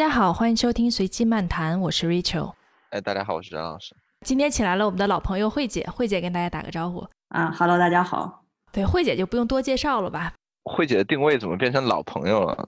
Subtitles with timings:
[0.00, 2.54] 大家好，欢迎收听随机漫谈，我是 Rachel。
[2.88, 3.94] 哎，大家好，我是张老师。
[4.22, 8.42] 今天请来了我们的老朋友慧姐，慧姐跟大家打个招呼啊，Hello，大家好。
[8.72, 10.32] 对，慧姐就不用多介绍了吧？
[10.64, 12.66] 慧姐的定位怎么变成老朋友了？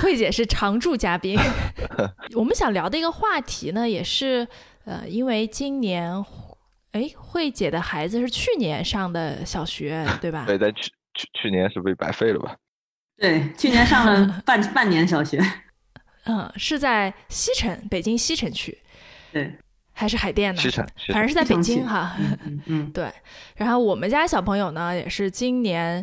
[0.00, 1.36] 慧姐是常驻嘉宾。
[2.38, 4.46] 我们想聊的一个话题呢，也是
[4.84, 6.24] 呃，因为今年，
[6.92, 10.44] 哎，慧姐的孩子是去年上的小学，对吧？
[10.46, 10.82] 对，在去
[11.14, 12.54] 去去年是被白费了吧？
[13.20, 15.38] 对，去年上了 半半年小学，
[16.24, 18.78] 嗯，是在西城，北京西城区，
[19.30, 19.52] 对，
[19.92, 20.62] 还是海淀呢？
[20.62, 22.16] 西城，反正是在北京哈。
[22.64, 23.12] 嗯， 对。
[23.56, 26.02] 然后我们家小朋友呢，也是今年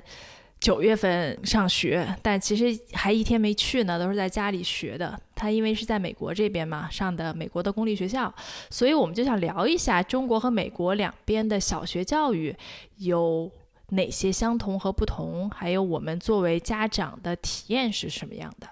[0.59, 5.20] 九月份上学，但其实还一天没去呢，都是在家里学的。
[5.34, 8.31] 他因为是在美国这边嘛，上的美国的公立学校，
[8.70, 12.56] 所以我们就想聊一下中国和美国两边的小学教育
[12.98, 13.52] 有。
[13.90, 15.50] 哪些相同和不同？
[15.50, 18.68] 还有我们作为家长的体验是什么样的？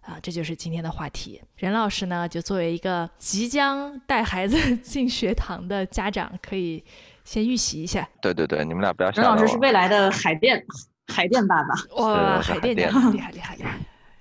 [0.00, 1.40] 啊，这就是今天的话题。
[1.56, 6.82] 任老师呢，就作为一个即将带孩子进学堂的家长，可以
[7.24, 8.08] 先预习一下。
[8.22, 9.10] 对对对，你们俩不要。
[9.10, 10.64] 任老师是未来的海淀
[11.08, 11.74] 海淀爸爸。
[12.02, 13.78] 哇，海淀厉害厉害厉害！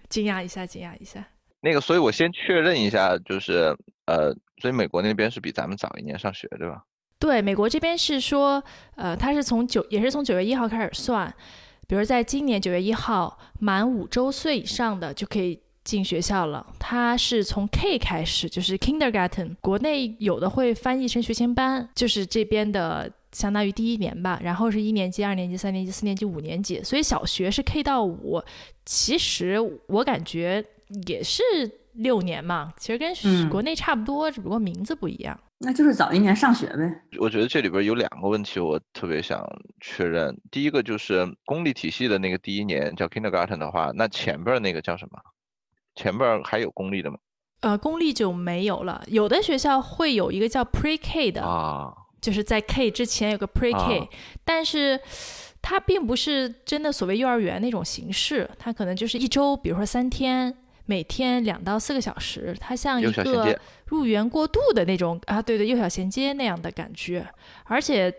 [0.10, 1.26] 惊讶一下，惊讶一下。
[1.62, 3.76] 那个，所以我先确认一下，就是
[4.06, 6.84] 呃，所以美国那边是比咱们早一年上学，对吧？
[7.20, 8.64] 对，美国这边是说，
[8.96, 11.34] 呃，他是从九，也是从九月一号开始算，
[11.88, 16.66] 比如在今年九月一号，满五周岁以上的就可以进学校了。
[16.78, 24.40] 他是从 K 开始，就是 Kindergarten，国内有的会翻译成学前班，就是这边的相当于第一年吧。
[24.44, 28.42] 然后是一年级、二年级、三年级、四年级、五年级，所以小学是 K 到五。
[28.86, 30.64] 其实我感觉
[31.08, 31.44] 也是
[31.98, 35.40] 六年嘛，其实跟国内差不多，只不过名字不一样。
[35.60, 37.02] 那就是早一年上学呗。
[37.20, 39.44] 我觉得这里边有两个问题，我特别想
[39.82, 40.40] 确认。
[40.52, 45.20] 第一个就是公立体系的那个第一年叫 kindergarten 的话，那前边那个叫什么？
[45.96, 47.18] 前边还有公立的吗？
[47.62, 49.04] 呃，公立就没有了。
[49.08, 54.08] 有的学校会有一个叫 pre K 的啊，就是在 K 之前有个 pre K，
[54.46, 55.00] 但是
[55.60, 60.56] 它并不是真的所谓幼儿园那种形式，它可能就是一周，比如说三天。
[60.88, 67.28] 每天两到四个小时，它像一个入园过渡的那种啊，对对，幼小衔接那样的感觉，
[67.66, 68.12] 而且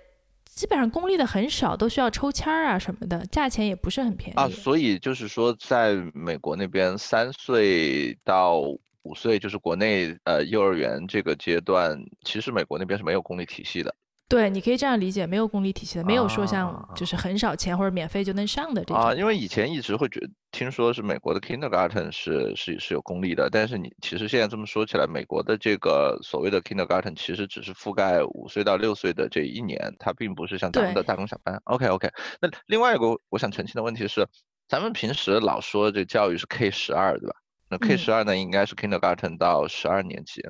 [0.44, 4.48] 基本上公立的很少，都需要抽签儿啊什么的，价钱也不是很便宜啊。
[4.48, 8.60] 所以就是说，在美国那边，三岁到
[9.02, 13.94] 五岁就是国内呃幼儿园这个阶段，其实美国那边是没有公立体系的。
[14.28, 18.96] 对，你可以这样理解，没有公立体系的，没有说像就是很少钱或者免费就能上的这种。
[18.96, 20.20] 啊，因为以前一直会觉
[20.52, 31.58] 听说是美国的 kindergarten 是是是有公立的，但是你其实现在这么说起来，美国的这个所谓的 kindergarten 其实只是覆盖五岁到六岁的这一年，它并不是像咱们的大中小班。
[31.64, 32.10] OK OK，
[32.42, 34.28] 那另外一个我想澄清的问题是，
[34.68, 37.34] 咱们平时老说这教育是 K 十二，对吧？
[37.70, 40.42] 那 K 十二呢，应该是 kindergarten 到十二年级。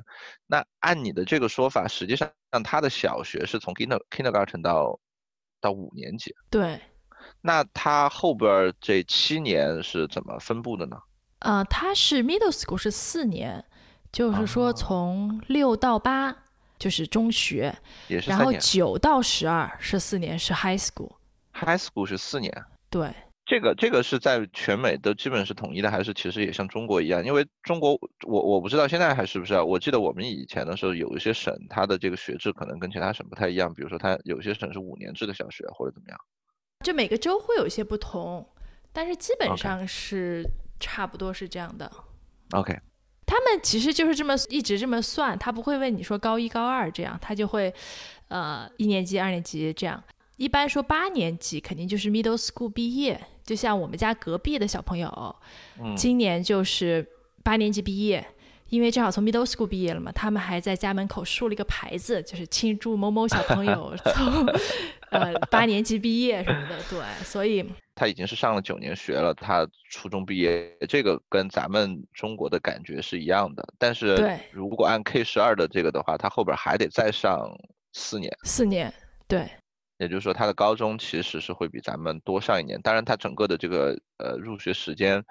[0.47, 2.31] 那按你的这个说法，实际上
[2.63, 4.99] 他的小学是从 kinder kindergarten 到
[5.59, 6.33] 到五年级。
[6.49, 6.79] 对。
[7.41, 10.97] 那他后边这七年是怎么分布的呢？
[11.39, 13.63] 呃，他是 middle school 是四年，
[14.11, 16.35] 就是说从六到八
[16.77, 17.77] 就是中学，
[18.07, 21.11] 也是然后九到十二是四年，是 high school。
[21.53, 22.65] high school 是四年。
[22.89, 23.13] 对。
[23.49, 27.25] 这个这个是在全美都基本是统一的，还是其实也像中国一样？
[27.25, 36.19] 因为中国我我不知道现在还是不是啊，我记得我们以前的时候有一些省，它的这个学制可能跟其他省不太一样，比如说它有些省是五年制的小学或者怎么样。
[36.85, 38.47] 就每个州会有一些不同，
[38.93, 40.45] 但是基本上是
[40.79, 41.91] 差不多是这样的。
[42.51, 42.77] OK，
[43.25, 47.73] 他们其实就是这么一直这么算，他不会问你说高一高二这样，他就会
[48.27, 50.03] 呃一年级二年级这样。
[50.39, 55.35] 一般说八年级肯定就是 middle school 毕业，就像我们家隔壁的小朋友，
[55.97, 57.05] 今年就是
[57.43, 58.25] 八年级毕业，
[58.69, 64.45] 因为正好从 middle school 毕业了嘛，他们还在家门口竖了一个牌子，就是庆祝某某小朋友 从
[65.11, 66.77] 呃八年级毕业什么的。
[66.89, 73.67] 对，所以他已经是上了九年学了，他初中毕业，这个跟咱们中国的感觉是一样的。
[73.77, 77.53] 但是如果按 K 十二的这个的话，他后边还得再上
[77.91, 78.33] 四年。
[78.45, 78.93] 四年，
[79.27, 79.45] 对。
[79.99, 82.81] 也就是说，他的高中其实是会比咱们多上一年。
[82.81, 85.23] 当然，他整个的这个呃入学时间，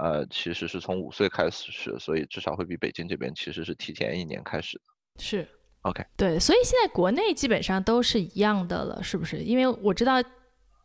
[0.00, 4.84] 呃，其实是从五岁开始是，所以至少会比北京这边其实是提前一年开始的。
[5.18, 5.48] 是
[5.82, 9.38] ，OK，对，所以现在国内基本上都是一样的了，是不是？
[9.38, 10.14] 因为我知道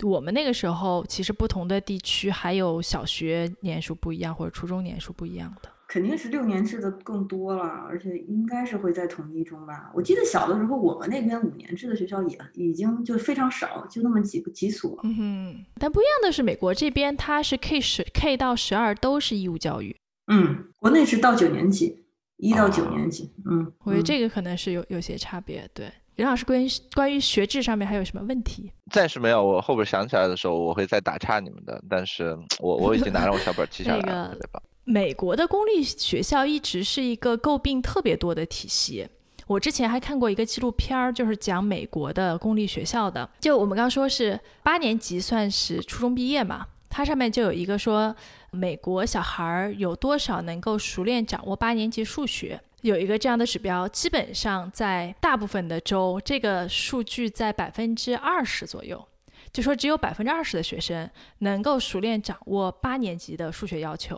[0.04, 5.70] 我们那个时候，其实不同的地区还有小学年数不一样，或者初中年数不一样的。
[5.92, 9.92] 肯定是六年制的更多了，而且应该是会在统一中吧。
[9.94, 14.98] 我记得小的时候，我们那边五年制的学校也已经就非常少，就那么几个几所。
[15.04, 15.66] 嗯哼。
[15.78, 19.94] 但不一样的是，美国这边它是 K 十 K 到十二都是义务教育。
[20.32, 22.06] 嗯，国内是到九年级，
[22.38, 23.30] 一到九年级。
[23.50, 25.70] 嗯，我觉得这个可能是有有些差别。
[25.74, 28.72] 对，任老师关于关于学制上面还有什么问题？
[28.94, 31.84] 暂时没有，我后边想起来的时候我会再打岔你们的。
[31.90, 34.62] 但是我我已经拿着我小本记下 来了，对吧？
[34.84, 39.08] 美国的公立学校一直是一个诟病特别多的体系。
[39.48, 43.30] 我之前还看过一个纪录片儿，就是讲美国的公立学校的。
[43.40, 48.16] 就我们刚说是八年级算是初中毕业嘛，它上面就有一个说
[48.52, 53.88] 美国小孩儿有多少能够熟练掌握八年级数学，有一个这样的指标。
[53.88, 59.06] 基本上在大部分的州，这个数据在百分之二十左右，
[59.52, 64.18] 就说只有百分之二十的学生能够熟练掌握八年级的数学要求。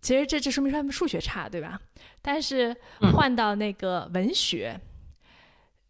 [0.00, 1.80] 其实这这说明他们数学差，对吧？
[2.22, 2.74] 但是
[3.12, 4.80] 换到那个文学，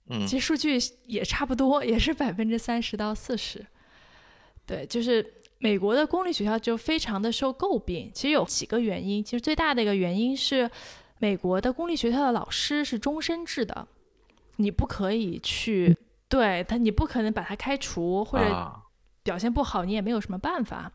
[0.09, 3.65] 嗯，其实数据也差不多， 也是百分之三十到四十。
[4.67, 8.11] 对，就是美国的公立学校就非常的受诟病。
[8.15, 10.71] 其实有几个原因，其实最大的一个原因是，
[11.19, 13.89] 美国的公立学校的老师是终身制的，
[14.57, 15.97] 你不可以去
[16.29, 18.81] 对他，你不可能把他开除或者
[19.23, 20.93] 表现不好，你也没有什么办法。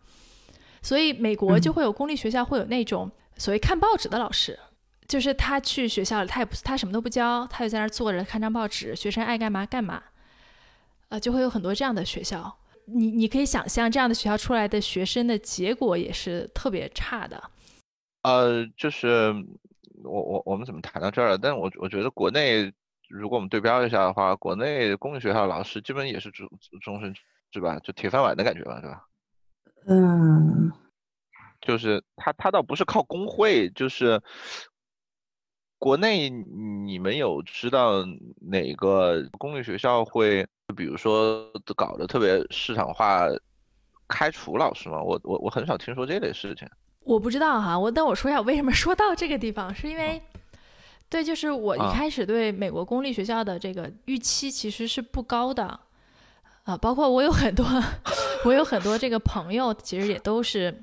[0.84, 4.60] 所以美国就会有公立学校会有那种所谓看报纸的老师，
[5.08, 10.04] 就是他去学校里，他也不他什么都不教，他就在那儿坐着看张报纸，学生爱干嘛干嘛，
[11.10, 12.56] 呃，就会有很多这样的学校。
[12.86, 17.42] 你你可以想象这样的学校出来的学生的结果也是特别差的。
[18.24, 19.34] 呃，就是
[20.04, 21.38] 我我我们怎么谈到这儿了？
[21.38, 22.70] 但我我觉得国内
[23.08, 26.50] 如果我们对标一下的话，国内公立学校老师基本也是终
[26.82, 27.14] 终身
[27.52, 29.06] 制吧，就铁饭碗的感觉吧，对吧？
[29.88, 30.72] 嗯，
[31.62, 34.22] 就是他，他倒不是靠工会，就是
[35.78, 38.06] 国内你们有知道
[38.40, 43.28] 哪个公立学校会，比如说搞得特别市场化，
[44.08, 45.02] 开除老师吗？
[45.02, 46.68] 我我我很少听说这类事情。
[47.02, 50.22] 我不知道哈，我等我说一下为什么说到这个地方，是因为，
[51.10, 55.78] 对，就是我一开始对美国公立学校的这个预期其实是不高的。
[56.64, 57.66] 啊，包括我有很多，
[58.46, 60.74] 我有很多这个朋友，其实也都是，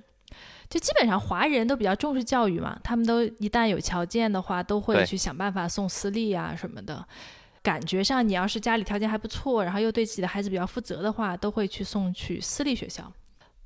[0.69, 7.05] 就基本上华人都比较重视教育嘛，他们都一旦有条件的话，都会去想办法送私立啊什么的。
[7.63, 13.11] 感觉上，你要是家里条件还不错，然后又对自己的孩子比较负责的话，都会去送去私立学校。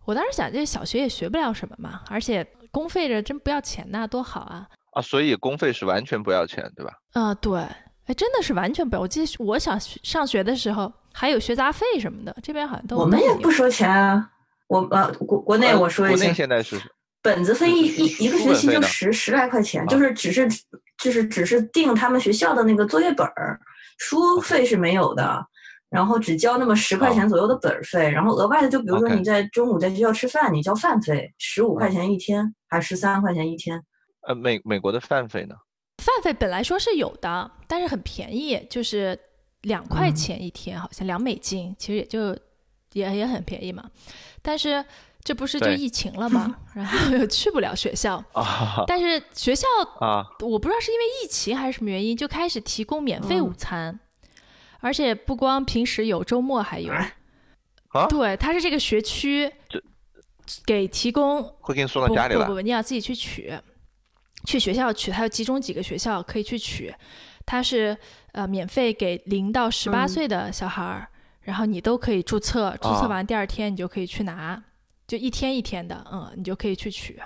[0.04, 4.68] 我当时想，这小学也学不了什么嘛，而且公费着真不要钱呐，多好啊！
[4.92, 6.92] 啊，所以公费是完全不要钱，对吧？
[7.12, 7.60] 啊，对，
[8.06, 9.00] 哎，真的是完全不要。
[9.00, 10.92] 我记得我想上学的时候。
[11.16, 14.28] 还有学杂费什么的，这边好像都我们也不收钱啊。
[14.66, 16.76] 我呃国国内我说一下，国内现在是
[17.22, 20.48] 本子费一一一个学期就十十来块钱，就是只是
[20.98, 23.60] 就是只是定他们学校的那个作业本儿，
[23.98, 25.46] 书费是没有的，
[25.88, 33.80] 然后只交那么十块钱左右的本儿费，然后额外的就比如说你在中午在学校吃饭，你交饭费十五块钱一天，还是十三块钱一天。
[34.26, 35.54] 呃，美美国的饭费呢？
[35.98, 39.16] 饭费本来说是有的，但是很便宜，就是。
[39.64, 42.34] 两块钱一天，好像两美金，其实也就
[42.92, 43.90] 也也很便宜嘛。
[44.40, 44.84] 但是
[45.22, 46.56] 这不是就疫情了 吗？
[46.74, 48.22] 然后又去不了学校。
[48.86, 49.66] 但是学校
[50.00, 53.98] 啊，我不知道是因为疫情还是什么原因，就开始提供免费午餐，
[54.80, 56.92] 而且不光平时有，周末还有。
[56.92, 58.06] 啊？
[58.08, 59.50] 对，它是这个学区
[60.66, 63.56] 给提供，会给你送到家里不不不，你要自己去取，
[64.44, 66.94] 去学校取，它有集中几个学校可以去取。
[67.46, 67.96] 它是
[68.32, 71.08] 呃免费给零到十八岁的小孩儿，
[71.42, 74.62] 然后你都可以注册，注册完第二天你就可以去拿，
[75.06, 77.20] 就一天一天的，嗯，你就可以去取。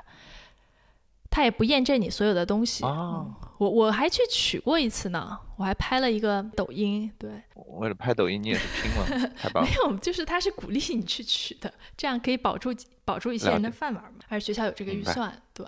[1.30, 2.82] 他也不验证你所有的东西。
[2.84, 7.08] 哦，我我还去取过一次呢，我还拍了一个抖音。
[7.18, 7.30] 对，
[7.78, 9.68] 为了拍抖音你也是拼了，太棒了。
[9.68, 14.18] 没有，就是他是鼓励你去取的，这样可以保住保住一些人的饭碗嘛。
[14.28, 15.66] 而学校有这个预算，对，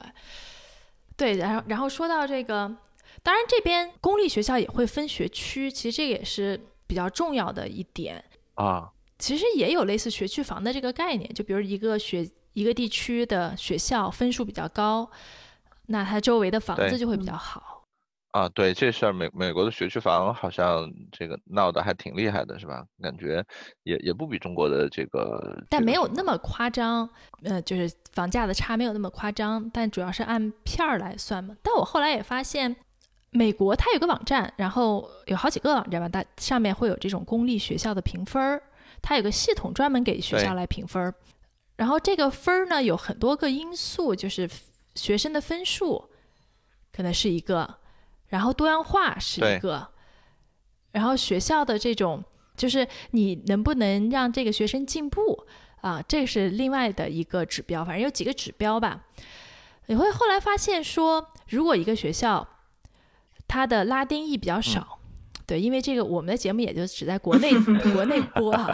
[1.17, 2.75] 对，然后然后说到这个。
[3.23, 8.25] 当然，这边公立学校也会分学区，其实这也是比较重要的一点
[8.55, 8.91] 啊。
[9.19, 15.11] 其实也有类似学区房的这个概念，就比如一个学一个地区的学校分数比较高，
[15.87, 17.85] 那它周围的房子就会比较好。
[18.31, 22.83] 啊，对，这事儿美美国的学区房好像这个闹得还挺厉害的，是吧？
[23.03, 23.45] 感觉
[23.83, 27.07] 也也不比中国的这个，但没有那么夸张，
[27.43, 31.55] 呃，就是房价的差没有那么夸张，但主要是按片儿来算嘛。
[31.63, 32.75] 但我后来也发现。
[33.31, 38.63] 美国它有个网站，然后有好几个网站吧，它上面会有这种公立学校的评分儿，
[39.01, 41.15] 它有个系统专门给学校来评分儿。
[41.77, 44.51] 然后这个分儿呢有很多个因素，就是
[44.95, 46.11] 学生的分数
[46.93, 47.77] 可能是一个，
[48.29, 49.89] 然后多样化是一个，
[50.93, 52.23] 然后学校的这种
[52.57, 55.47] 就是你能不能让这个学生进步
[55.81, 59.07] 啊，这是另外的一个指标，反正有几个指标吧。
[59.87, 62.47] 你会后来发现说，如果一个学校
[63.51, 65.01] 它的拉丁裔比较少，
[65.45, 67.51] 对，因为这个我们的节目也就只在国内
[67.93, 68.73] 国内播哈。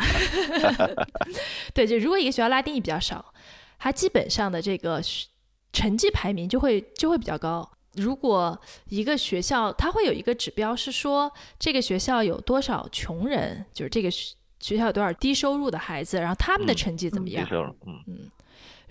[1.73, 3.25] 对，就如果一个学校拉丁裔比较少，
[3.79, 5.01] 它基本上的这个
[5.73, 7.67] 成绩排名就会就会比较高。
[7.95, 17.49] 如果一个学校它会有一个指标是说，这个学校有多少穷人，就是这个学校有多少低收入的孩子，然后他们的成绩怎么样？
[17.87, 18.31] 嗯嗯。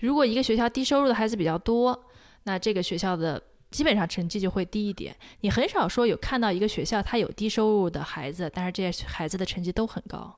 [0.00, 2.04] 如果一个学校低收入的孩子比较多，
[2.42, 3.40] 那这个学校的
[3.76, 5.14] 基本上成绩就会低一点。
[5.42, 10.34] 你很少说有看到一个学校它有低收入的孩子，但是这些孩子的成绩都很高。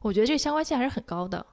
[0.00, 1.46] 我觉得这个相关性还是很高的。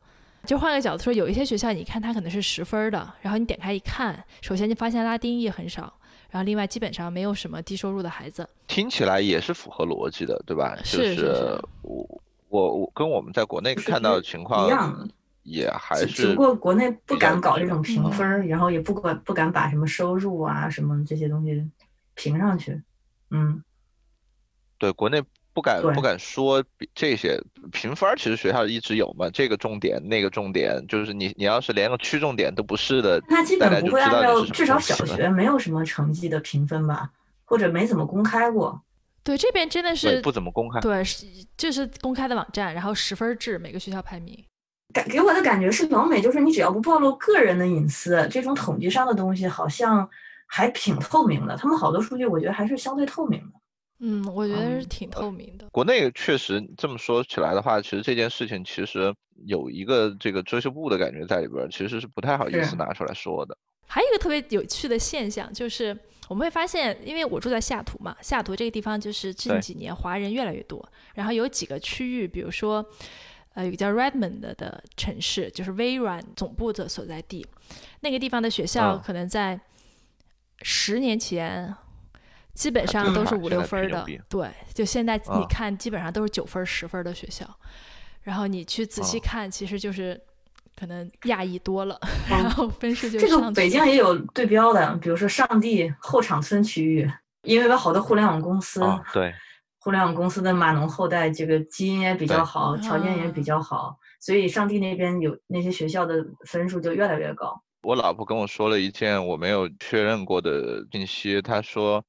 [0.47, 5.93] 就换个角度说，有一些学校你看它可能是十分的，然后你点开一看，首先就发现拉丁裔很少，
[6.31, 8.49] 然后另外基本上没有什么低收入的孩子。
[8.67, 10.75] 听起来也是符合逻辑的，对吧？
[10.83, 11.61] 是是是。
[11.83, 15.07] 我我我跟我们在国内看到的情况一样。
[15.45, 21.63] 也还是，只不过国内不敢搞这种评分，然后也不管不敢把什么收入啊什么这些东西
[22.15, 22.81] 评上去。
[23.29, 23.63] 嗯，
[24.79, 25.23] 对，国内
[25.53, 26.63] 不敢不敢说
[26.95, 27.39] 这些
[27.71, 37.11] 评分，其实学校一直有嘛，这个重点那个重点，就是你你要是连个区重点都不是的，他基本不会按照至少小学没有什么成绩的评分吧，
[37.43, 38.81] 或者没怎么公开过。
[39.23, 40.79] 对，这边真的是不怎么公开。
[40.81, 41.25] 对，是
[41.55, 44.43] 就是公开的网站，然后十分制，每个学校排名。
[44.95, 50.09] 感给我的感觉是，老美就是你只要不暴露个人的隐私，这种统计上的东西好像
[50.47, 51.57] 还挺透明的。
[51.57, 53.59] 他们好多数据，我觉得还是相对透明的。
[53.99, 55.67] 嗯，我觉得是挺透明的。
[55.73, 59.13] 国内确实这么说起来的话，其实这件事情其实
[59.45, 63.57] 有一个这个遮羞布的感觉在里边，其实是不太好意思拿出来说的。
[63.87, 65.97] 还有一个特别有趣的现象，就是
[66.29, 72.85] 我们会发现，因为我住在西雅图嘛，西雅图这个地方就是近几年华人越来越多，然后有几个区域，比如说。
[73.55, 77.47] 呃，一个叫 Redmond 的城市，就是微软总部的所在地。
[78.01, 79.59] 那个地方的学校可能在
[80.61, 81.73] 十年前，
[82.53, 84.05] 基本上都是五六分的。
[84.27, 87.45] 对，就现在你看，基本上都是九分、十分的学校。
[88.23, 90.19] 然后你去仔细看，其实就是
[90.75, 91.97] 可能亚裔多了，
[92.29, 97.09] 然后分数就这个北京也有对标的，比如说上地后场村区域，
[97.43, 98.81] 因为有好多互联网公司。
[99.13, 99.33] 对。
[99.85, 107.61] 互联网公司的码农后代，这个基因也比较好，条件也比较好，所以上帝那边有那些学校的分数就越来越高。
[107.83, 112.03] 我老婆跟我说了一件我没有确认过的信息，她说，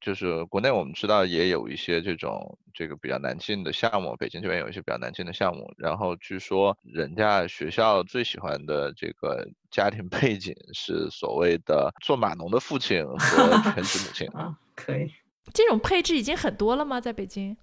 [0.00, 13.16] 就是国内我们知道也有一些这种这个比较难进的项目，北京这边有一些比较难进的项目，然后据说人家学校最喜欢的这个家庭背景是所谓的做码农的父亲和
[13.72, 15.08] 全职母亲啊，可以。
[15.52, 17.00] 这种配置已经很多了吗？
[17.00, 17.56] 在北京？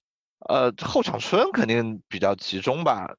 [0.50, 3.15] 呃，后场村肯定比较集中吧。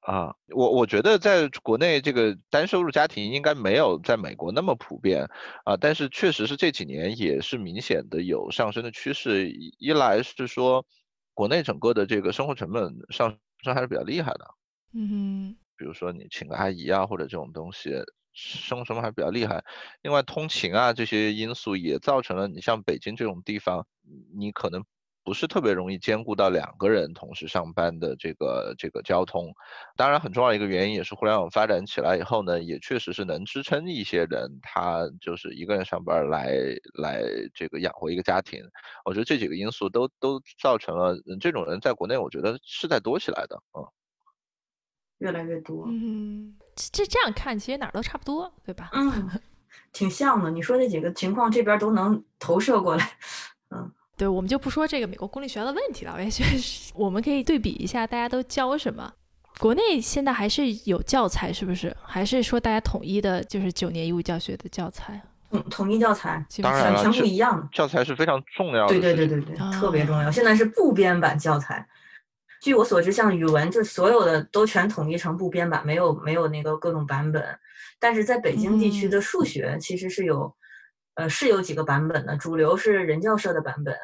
[0.00, 5.28] 啊，我我觉得在国内这个单收入家庭应该没有在美国那么普遍
[5.64, 9.50] 啊，但是确实是这几年也是明显的有上升的趋势。
[9.78, 10.84] 一来是说
[11.34, 14.54] 国内整个的这个生活成本上升还是比较厉害的。
[14.94, 17.90] 嗯，比如说你请个阿姨啊，或者这种东西。
[18.32, 19.62] 生活成本还比较厉害，
[20.02, 23.86] 另外通勤啊这些因素也造成了你像北京这种地方，
[24.36, 24.82] 你可能
[25.22, 29.52] 不是特别容易兼顾到两个人同时上班的这个这个交通。
[29.96, 36.54] 当然，很重要的一个原因也是互联网发展起来以后呢，也确实是能支撑一些人，他就是一个人上班来
[36.94, 37.22] 来
[37.54, 38.62] 这个养活一个家庭。
[39.04, 43.84] 我觉得这几个因素都都造成了这种人在国内，我觉得是在多起来的，嗯。
[45.18, 48.90] 越来越多，嗯，这这样看其实哪儿都差不多，对吧？
[48.92, 49.28] 嗯，
[49.92, 50.50] 挺像的。
[50.50, 53.10] 你说那几个情况，这边都能投射过来。
[53.70, 56.14] 嗯，对，我们就不说这个美国公立学校的问题了。
[56.16, 56.50] 我也觉得
[56.94, 59.12] 我们可以对比一下，大家都教什么。
[59.58, 61.94] 国内现在还是有教材，是不是？
[62.02, 65.20] 还是说大家统一的，就是九年义务教学的教材？
[65.50, 68.88] 统，统一教材，当然全不一样的教材是非常重要的。
[68.88, 70.30] 对对对对对，特别重要。
[70.30, 71.86] 现在是部编版教材。
[72.60, 77.58] 据我所知，像语文，就所有的都全统一成部编版，没有没有那个各种版本。
[77.98, 80.54] 但是在北京地区的数学其实是有，
[81.14, 82.36] 呃，是有几个版本的。
[82.36, 83.96] 主流是人教社的版本，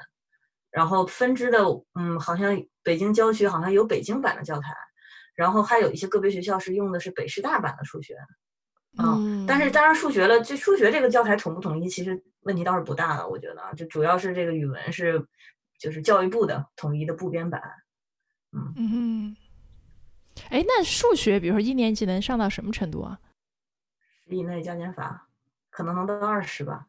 [0.70, 1.58] 然后分支的，
[1.94, 4.68] 嗯，好像北京郊区好像有北京版的教材，
[5.34, 8.14] 然后还有一些个别学校是用的是北师大版的数学。
[8.98, 15.22] 嗯，但是当然数学了，这数学这个教材统不统一，其实问题倒是不大的，我觉得啊，就主要是这个语文是，
[15.78, 17.60] 就是教育部的统一的部编版。
[18.76, 19.36] 嗯，
[20.50, 23.18] 哎，那数学，比如说一年级能上到什么程度啊？
[24.28, 25.28] 十以内加减法，
[25.70, 26.86] 可能能到二十吧。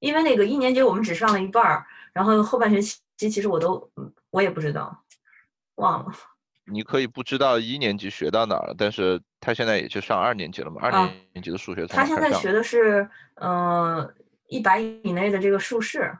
[0.00, 3.90] 因为那个一年级我们只上了一半儿，然后后半学期其实我都
[4.30, 5.04] 我也不知道，
[5.76, 6.12] 忘了。
[6.66, 10.90] 你可以不知道一年级学到哪儿了，但是他现在也就上二年级了嘛，二
[11.32, 14.14] 年级的数学从他现在学的是嗯
[14.48, 16.16] 一百以内的这个竖式，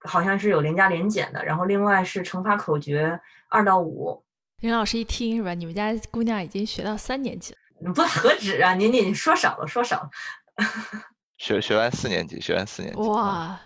[0.00, 3.20] 好像是有连加连减的，然后另外是乘法口诀
[3.52, 4.24] 二到五。
[4.60, 5.52] 林老师一听是吧？
[5.52, 7.92] 你们家姑娘已经学到三年级了？
[7.92, 8.74] 不何止啊！
[8.74, 10.10] 您您说少了，说少了。
[11.36, 13.00] 学学完四年级，学完四年级。
[13.02, 13.60] 哇，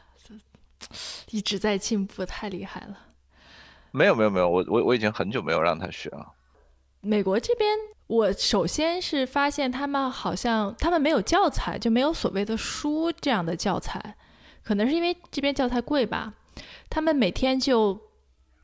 [1.30, 2.98] 一直在进步，太厉害了。
[3.92, 6.32] 没有没有没有，我我我已经很久没有让他学了。
[7.02, 7.70] 美国这边，
[8.06, 14.16] 我首先是发现他们好像他们没有教材，就没有所谓的书这样的教材，
[14.64, 16.32] 可能是因为这边教材贵吧。
[16.88, 18.05] 他们每天就。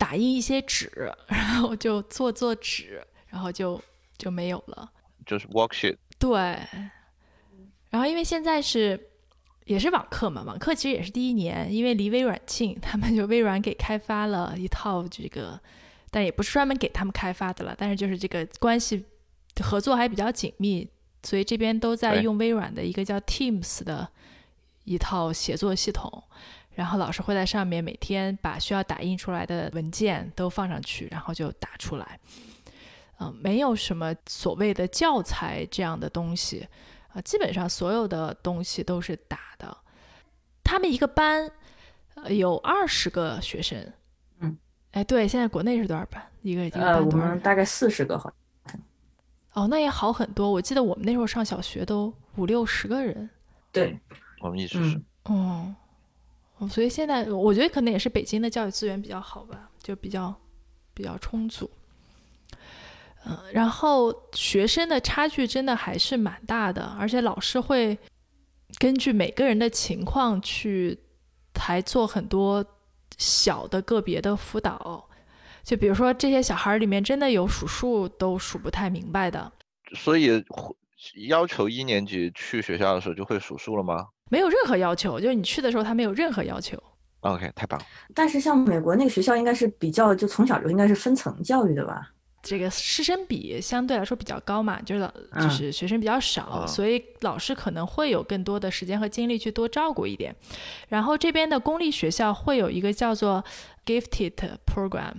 [0.02, 0.90] 打印一些纸，
[1.28, 3.80] 然后就做做纸，然后就
[4.18, 4.90] 就没有了。
[5.24, 5.96] 就是 worksheet。
[6.18, 6.58] 对。
[7.88, 8.98] 然后因为现在是
[9.64, 15.60] 也是网课嘛，网课其实也是第一年，因为离微软近， 他们就微软给开发了一套这个，
[16.10, 19.04] 但也不是专门给他们开发的了，但是就是这个关系
[19.62, 20.88] 合作还比较紧密，
[21.22, 24.08] 所以这边都在用微软的一个叫 Teams 的
[24.82, 26.24] 一套协作系统。
[26.74, 32.18] 然后老师会在上面每天把需要打印出来的文件都放上去，然后就打出来。
[33.20, 36.66] 嗯，没有什么所谓的教材这样的东西，
[37.12, 39.76] 啊，基本上所有的东西都是打的。
[40.64, 41.48] 他们一个班
[42.14, 43.92] 呃有二十个学生。
[44.40, 44.56] 嗯，
[44.92, 46.20] 哎，对，现在国内是多少班？
[46.40, 47.36] 一个一个班多少？
[47.36, 48.32] 大概四十个，好
[48.66, 48.80] 像。
[49.52, 50.50] 哦，那也好很多。
[50.50, 53.28] 我记得我们那时候上小学都五六十个人。
[53.70, 54.00] 对，
[54.40, 55.00] 我们一直是。
[55.24, 55.72] 哦。
[56.68, 60.34] 所以现在我觉得可能也是北京的教育资源比较好吧，就比较
[60.94, 61.70] 比较充足。
[63.24, 67.96] 嗯，然后学生的差距真的还是蛮大的，而且老师会
[68.78, 70.98] 根据每个人的情况去
[71.54, 72.64] 还做很多
[73.16, 75.08] 小的个别的辅导。
[75.62, 79.52] 就比如说这些小孩里面真的有数数都数不太明白的，
[79.94, 80.44] 所以
[81.28, 84.08] 要求一年级去学校的时候就会数数了吗？
[84.32, 86.82] 没有任何要求，就是你去的时候他没有任何要求。
[87.20, 87.84] OK，太棒了。
[88.14, 92.10] 但是像美国那个学校应该是比较，就从小就应该是分层教育的吧？
[92.42, 100.34] 这个师生比相对来说比较高嘛，就是老就是学生比较少，所以老师可能会有更多的时间和精力去多照顾一点。
[100.88, 103.44] 然后这边的公立学校会有一个叫做
[103.84, 104.32] Gifted
[104.64, 105.16] Program，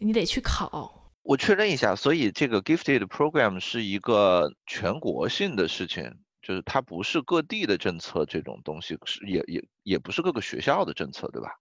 [0.00, 0.92] 你得去考。
[1.22, 6.12] 我确认一下，所以这个 Gifted Program 是一个全国性的事情。
[6.46, 11.58] 就是它不是各地的政策，这种东西是也也也不是各个学校的政策，对吧？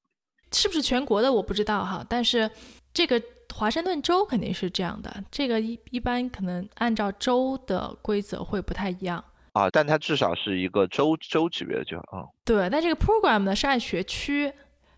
[0.51, 2.47] 是不是全国的我不知道哈，但是
[2.93, 3.19] 这个
[3.51, 12.29] 华盛顿州肯定是这样的，这个一一般可能按照州的规则会不太一样啊，但它至少是一个州州级别的就啊。
[12.43, 14.53] 对，但这个 program 呢是按学区，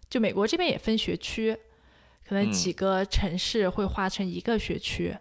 [0.09, 1.57] 就美国这边也分学区，
[2.27, 5.17] 可能几个城市会划成一个学区。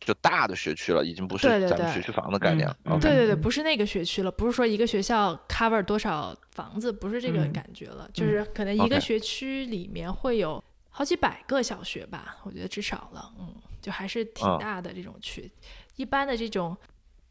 [0.00, 2.76] 就大的学区了，已经不是咱们学区房的概念了。
[3.00, 15.50] 对对对，不是那个学区了，不是说一个学校 cover 多少房子，不是这个感觉了，就是可能一个学区里面会有好几百个小学吧，我觉得至少了，嗯，就还是挺大的这种区。
[15.96, 16.76] 一般的这种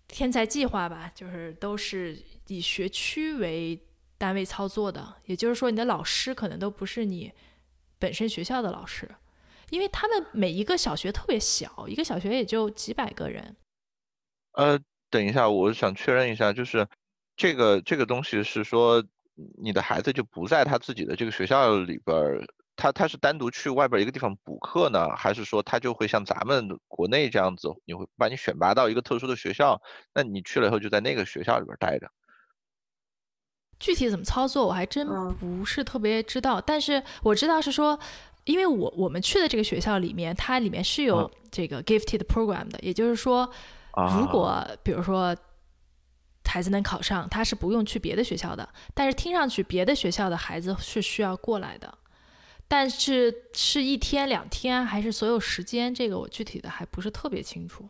[0.07, 3.79] 天才计划吧，就是都是以学区为
[4.17, 7.31] 单位操作的，也就是说，你的老师可能都不是你
[7.99, 9.09] 本身学校的老师。
[9.69, 13.55] 因为他们每一个小学特别小，一个小学也就几百个人。
[14.53, 16.87] 呃，等一下，我想确认一下，就是
[17.35, 19.03] 这个这个东西是说，
[19.61, 22.43] 你的孩子就不在他自己的这个学校里边儿，
[22.75, 29.79] 他他是单独去外边一个地方补课呢，还是说他就会像咱们国内这样子，你会把你选拔到一个特殊的学校，
[30.13, 32.09] 那你去了以后就在那个学校里边待着？
[33.79, 37.99] 具体怎么操作我还真不是特别知道，但是我知道是说。
[38.47, 43.49] 因为我我们去的这个学校里面，它里面是有这个 gifted program 的，也就是说，
[44.17, 45.35] 如果比如说
[46.45, 48.67] 孩子能考上，他是不用去别的学校的。
[48.93, 51.93] 但是听上去别的学校的孩子是需要过来的，
[52.69, 57.87] 但是是一天两天还是所有时间，这个我具体的还不是特别清楚。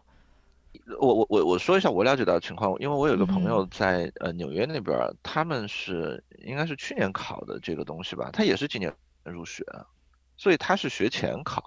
[0.99, 8.91] 我我我我说一下我了解到的情况，因为我有个朋友在呃纽约那边，他们是应该是去年考的这个东西吧，他也是今年
[9.23, 9.63] 入学。
[10.37, 11.63] 所以他是学前考，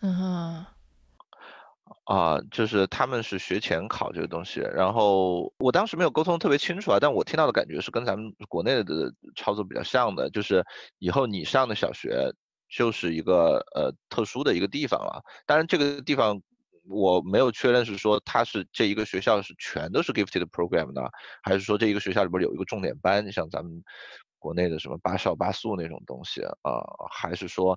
[0.00, 0.66] 嗯，
[2.04, 10.64] 啊，就是他们是学前考这个东西，然后我当时没有沟通特别清楚啊，但我听到的感觉是跟咱们国内的操作比较像的，就是
[10.98, 12.32] 以后你上的小学
[12.68, 16.42] 就是一个呃特殊的一个地方了，当然这个地方
[16.88, 21.08] 我没有确认是说它是这一个学校是全都是 gifted program 的，
[21.44, 23.84] 还是说这一个学校里边有一个重点班，像咱们。
[24.46, 26.78] 国内的什么八校八宿那种东西啊，
[27.10, 27.76] 还是说，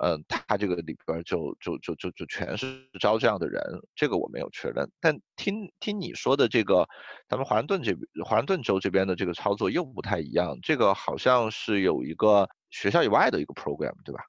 [0.00, 3.62] 呃，他这个里边就就就就就全是招这样的人？
[3.94, 4.90] 这个我没有确认。
[4.98, 6.88] 但听听你说的这个，
[7.28, 14.24] 咱们华盛顿这边华盛顿州这边的这个操作又不太一样，这个好像是有一个学校以外的一个 program，对吧？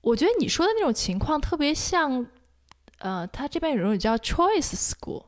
[0.00, 2.26] 我觉得你说的那种情况特别像，
[3.00, 5.26] 呃，他这边有一种叫 choice school，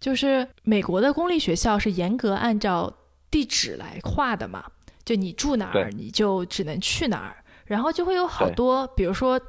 [0.00, 2.92] 就是美国的公立学校是严格按照
[3.30, 4.64] 地址来划的嘛，
[5.04, 9.40] 就你住哪儿你就只能去哪儿，然后就会有好多，比如说，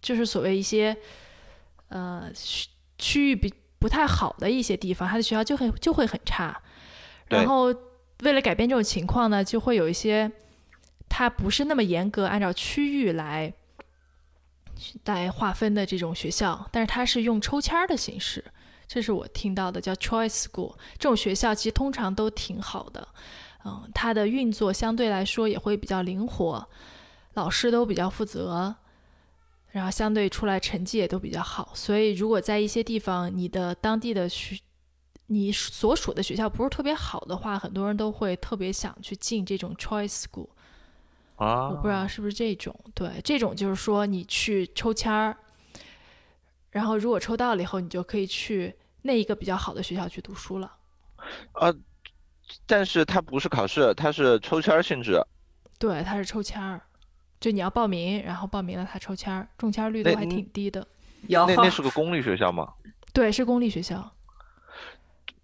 [0.00, 0.96] 就是所谓一些，
[1.88, 6.60] 呃，区区域比不太好的一些地方，他的学校就很就会很差，
[7.28, 7.74] 然后
[8.20, 10.30] 为了改变这种情况呢，就会有一些。
[11.14, 13.52] 它不是那么严格按照区域来
[15.04, 18.42] 来划分的这种学校，但是它是用抽签儿的形式，
[18.92, 20.74] 这是我听到的叫 choice school。
[20.98, 23.08] 这种学校其实通常都挺好的，
[23.64, 26.68] 嗯，它的运作相对来说也会比较灵活，
[27.32, 28.74] 老师都比较负责，
[29.70, 31.70] 然后相对出来成绩也都比较好。
[31.72, 34.60] 所以如果在一些地方你的当地的学，
[35.28, 40.50] 你所属的学校不是特别好的话，很多人都会特别想去进这种 choice school。
[41.36, 45.34] 啊，我不知道是不是这种，对，这种就是说你去抽签儿，
[46.72, 50.72] 然后如果抽到了以后，你就可以去那一个比较好的学校去读书了。
[51.54, 51.74] 呃，
[52.66, 55.20] 但是它不是考试，它是抽签儿性质。
[55.78, 56.80] 对，它是抽签儿，
[57.40, 60.86] 就你要报名，然后报名了他抽签儿，中签率都还挺低的。
[61.28, 62.72] 那那是个公立学校吗？
[63.12, 64.10] 对，是公立学校。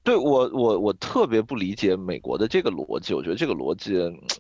[0.05, 3.99] 对我我我特别不理解美国的这个逻辑，我觉得这个逻辑，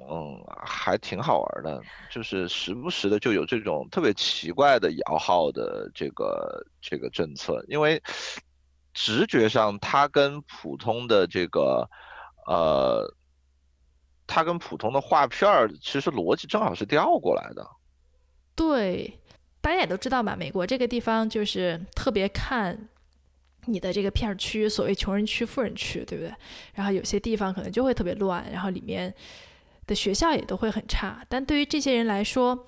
[0.09, 8.03] 嗯，还挺好玩的，就是时不时的就有这种特别奇怪的摇号的这个这个政策，因为
[8.99, 11.89] 直觉上它跟普通的这个，
[12.49, 13.15] 呃，
[14.27, 17.65] 它跟普通的画片儿其实逻辑正好是调过来的。
[18.57, 19.21] 对，
[19.61, 22.89] 大家也都知道嘛，美国这个地方就是特别看。
[23.67, 26.33] 你的这个片区，所谓穷人区、富人区，对不对？
[26.73, 29.15] 然后有些地方可能就会特别乱，然后里面
[29.87, 31.23] 的学校也都会很差。
[31.29, 32.67] 但对于这些人来说，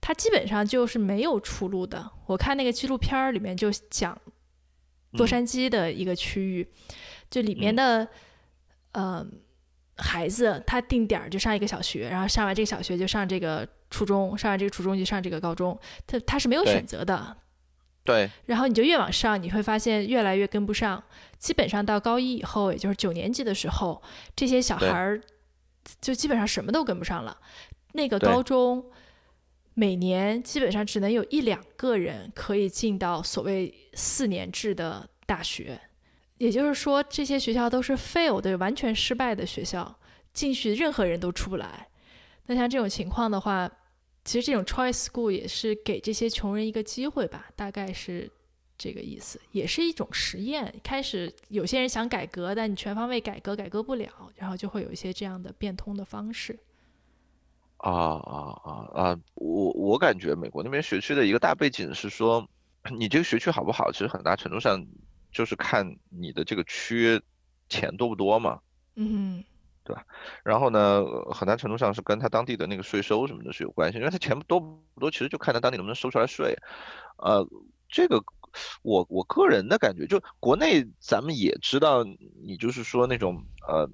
[0.00, 2.10] 他基本上就是没有出路的。
[2.24, 4.18] 我看那个纪录片里面就讲
[5.12, 6.68] 洛杉矶的一个区域，
[7.30, 8.06] 就里面的
[8.92, 9.26] 呃
[9.96, 17.36] 孩子，他定点就上一个小学，然后上完这个小学就上这个初中，上完这个初中就上这个高中，他他是没有选择的。
[18.02, 21.02] 对，然后你就越往上，你会发现越来越跟不上。
[21.38, 24.02] 基本上到高一以后，也就是九年级的时候，
[24.34, 25.20] 这些小孩儿
[26.00, 27.36] 就基本上什么都跟不上了。
[27.92, 28.84] 那个高中
[29.80, 35.80] 每年基本上只能有一两个人可以进到所谓四年制的大学，
[36.36, 39.98] 也就是说，这些学校都是 fail 的，完全失败的学校，
[40.34, 41.88] 进去任何人都出不来。
[42.44, 43.70] 那像这种情况的话，
[44.22, 48.30] 其实这种 choice school 也是给这些穷人一个机会吧，大概是
[48.76, 50.74] 这个意思，也是一种实验。
[50.84, 56.58] 开始有些人想改革，但你全方位改革改革不了，然后就会有一些这样的变通的方式。
[57.80, 59.16] 啊啊啊啊！
[59.34, 62.46] 我我感觉美国那边学区的一个大背景是说，
[62.96, 64.86] 你这个学区好不好，其实很大程度上
[65.32, 67.20] 就是看你的这个区
[67.68, 68.60] 钱多不多嘛。
[68.96, 69.42] 嗯。
[69.82, 70.04] 对吧？
[70.44, 76.54] 然后呢，很大程度上是跟他当地的那个税收什么的是有关系，因为他钱多不多，其实就看他当地能不能收出来税。
[77.16, 77.44] 呃，
[77.88, 78.22] 这个
[78.82, 82.04] 我我个人的感觉，就国内咱们也知道，
[82.44, 83.88] 你就是说那种呃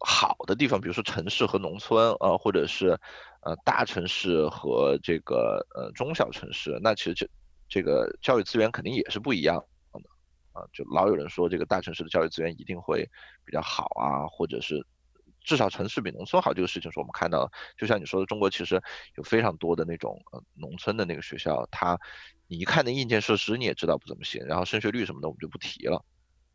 [0.00, 2.98] 好的地方，比如说城市和农村啊，或者是
[3.42, 7.28] 呃大城市和这个呃中小城市，那其实这
[7.68, 9.56] 这个教育资源肯定也是不一样
[9.92, 10.00] 的
[10.52, 10.62] 啊。
[10.72, 13.08] 就老有人说这个大城市的教育资源一定会
[13.44, 14.86] 比较好啊，或者是。
[15.42, 18.80] 至少城市比农村好，这个事情是我们看到，就像你说的，中国其实
[19.16, 21.98] 有非常多的那种呃农村的那个学校，它
[22.46, 26.04] 你一看那硬件设施，你也知道不怎么行，然后升学率什么的我们就不提了。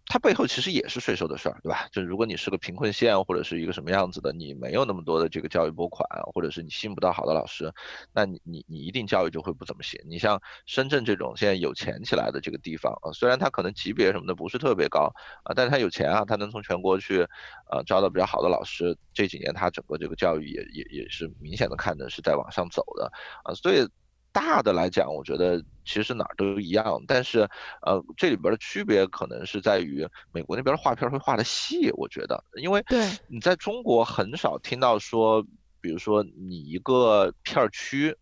[0.08, 1.88] 它背后其实也是税收的事儿，对吧？
[1.92, 7.74] 就如果你是个贫困县或者是一个什么样子的，你没有那么多的这个教育拨款，或者是你吸引不到好的老师，
[8.14, 10.00] 那你你你一定教育就会不怎么行。
[10.08, 15.12] 你像深圳这种现在有钱起来的这个地方啊，虽然它可能级别什么的不是特别高
[15.44, 17.28] 啊，但是它有钱啊，它能从全国去
[17.72, 18.96] 呃招到比较好的老师。
[19.12, 23.12] 这几年它整个这个教育也也也是明显的看的是在往上走的
[23.44, 23.88] 啊，所以。
[24.36, 27.48] 大的来讲，我觉得其实哪儿都一样，但是，
[27.84, 32.84] 呃，这里边的区别可能是在于美国那边的画片会画的细，我觉得，因为
[33.28, 35.42] 你在中国很少听到说，
[35.80, 38.14] 比如说你一个片区，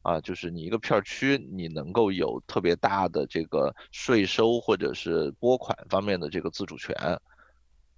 [0.00, 6.96] 啊，就是你一个片区，你能够有特别大的这个税收或者是拨款方面的这个自主权，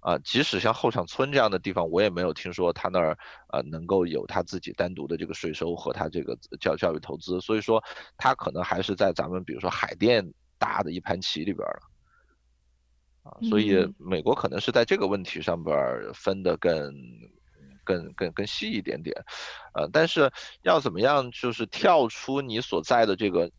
[0.01, 3.17] 啊，即使像后场村这样的地方，我也没有听说他那儿
[3.51, 7.83] 呃能够有他自己单独的这个税收和他这个教教育投资，所以说
[8.15, 11.81] 他可能还是在咱们比如说海淀大的一盘棋里边了，
[13.23, 15.75] 啊，所以美国可能是在这个问题上边
[16.13, 16.93] 分的更
[17.83, 19.13] 更更更细一点点，
[19.73, 20.31] 呃，但是
[20.61, 23.51] 要怎么样就是跳出你所在的这个，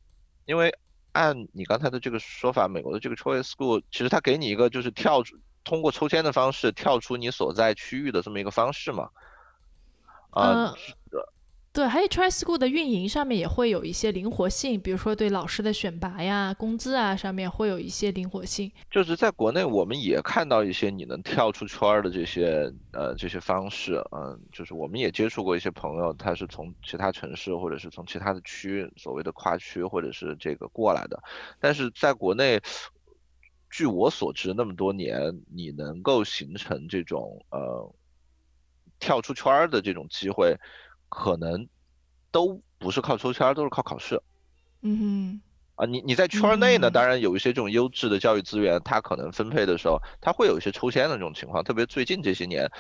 [0.47, 0.73] 因为
[1.13, 5.37] 按你刚才的这个说法，美国的这个 choice school 其实它给你一个就是跳出。
[5.71, 9.09] 通过抽签的方式跳出你所在区域的这么一个方式嘛？
[10.31, 10.75] 啊，
[11.73, 18.69] 对，还有 Try School 的运营上面也会有一些灵活性，比如说对老师的选拔呀、工资啊上面会有一些灵活性。
[18.91, 31.23] 就是在国内，我们也看到一些你能跳出圈儿的这些呃这些方式，嗯，就是我们也接触过一些朋友，他是从其他城市或者是从其他的区，所谓的跨区或者是这个过来的，
[31.61, 32.61] 但是在国内。
[33.71, 37.95] 据我所知，那么多年，你能够形成这种呃
[38.99, 40.57] 跳出圈儿的这种机会，
[41.09, 41.69] 可能
[42.31, 44.21] 都不是靠抽签，都是靠考试。
[44.83, 45.41] 嗯哼。
[45.77, 51.65] 啊，你你在圈内呢，当然有一些这种优质的教育资源，它可能分配的时候，它会有一些抽签的这种情况。
[51.65, 52.71] 特别最近这些年，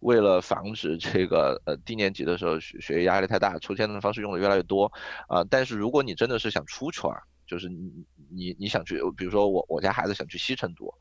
[0.00, 4.90] 为了防止这个呃低年级的时候学学业压力太大，抽签的方式用的越来越多。
[5.28, 10.92] 啊，但是如果你真的是想出圈儿，就是你你你想去，比如说我我家孩子想去西城读，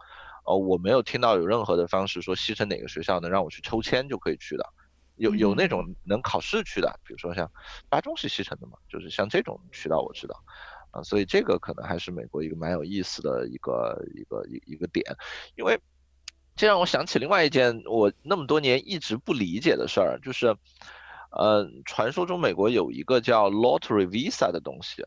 [0.46, 4.66] 呃，我没有听到有任何的方式说西城哪个学校能让我去抽签就可以去的，
[5.16, 7.52] 有有那种能考试去的，比如说像
[7.90, 10.42] 八中是西城的嘛，就是像这种渠道我知道，
[10.92, 15.04] 啊，所以这个可能还是美国一个蛮有意思的一个一个一一个点，
[15.56, 15.80] 因为
[16.56, 20.56] 这让我想起另外一件我那么多年一直不理解的事儿，就是，
[21.32, 25.06] 呃，传说中美国有一个叫 lottery visa 的东西。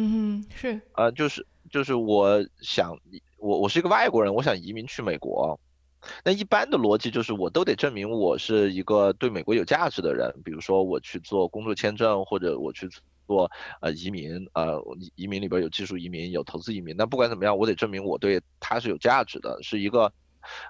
[0.00, 2.96] 嗯，是，呃，就是就是我想，
[3.36, 5.58] 我我是一个外国人，我想移民去美国，
[6.24, 12.88] 那一般的逻辑就是我都得证明我是一个对美国有价值的人，比如说我去做工作签证，或者我去
[13.26, 14.80] 做呃移民，呃
[15.16, 20.12] 移民里边有技术移民，有投资移民，那不管怎么样，我得证明我对他是有价值的，是一个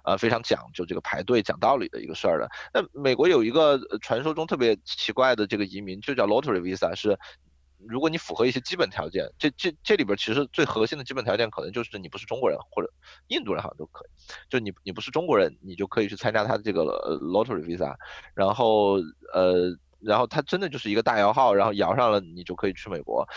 [0.05, 2.49] 呃非常讲究这个排队讲道理的一个事儿的。
[2.73, 7.19] 那美国有一个传说中特别奇怪的这个移民，就叫 lottery visa，是。
[7.87, 12.93] 如果你符合一些基本条件，这这这里边其实最核心的基本条件可能就是你不是中国人或者
[13.29, 14.09] 印度人好像都可以，
[14.51, 16.83] 就你你不是中国人，你就可以去参加他的这个
[17.21, 17.95] lottery visa，
[18.35, 18.95] 然后
[19.33, 23.29] 呃然后他真的就是一个大摇号，然后摇上了你就可以去美国。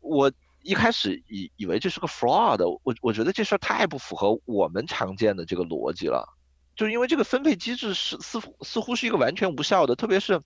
[0.00, 0.30] 我
[0.62, 6.28] 一开始以以为这是个 fraud，我我觉得这事儿太不符合我们常见的这个逻辑了，
[6.76, 10.40] 就是因为这个分配机制是似乎似乎是一个完全无效的，特别是。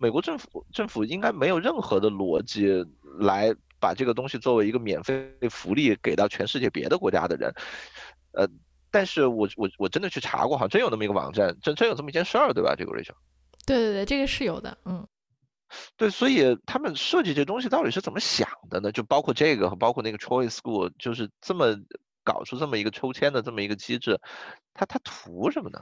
[0.00, 2.86] 美国政府政府应该没有任何的逻辑
[3.18, 7.54] 来把这个东西作为一个免费福利给到全世界别的国家的人，
[8.32, 8.48] 呃，
[8.90, 12.74] 但是我我我真的去查过，好像真有那么一个网站，真真有这么一件事儿，对吧？
[12.74, 13.14] 这个 Rachel？
[13.66, 15.06] 对对对，这个是有的，嗯，
[15.98, 18.90] 对，所以他们设计这东西到底是怎么想的呢？
[18.92, 21.76] 就包括这个和包括那个 Choice School，就是这么
[22.24, 24.18] 搞出这么一个抽签的这么一个机制，
[24.72, 25.80] 他他图什么呢？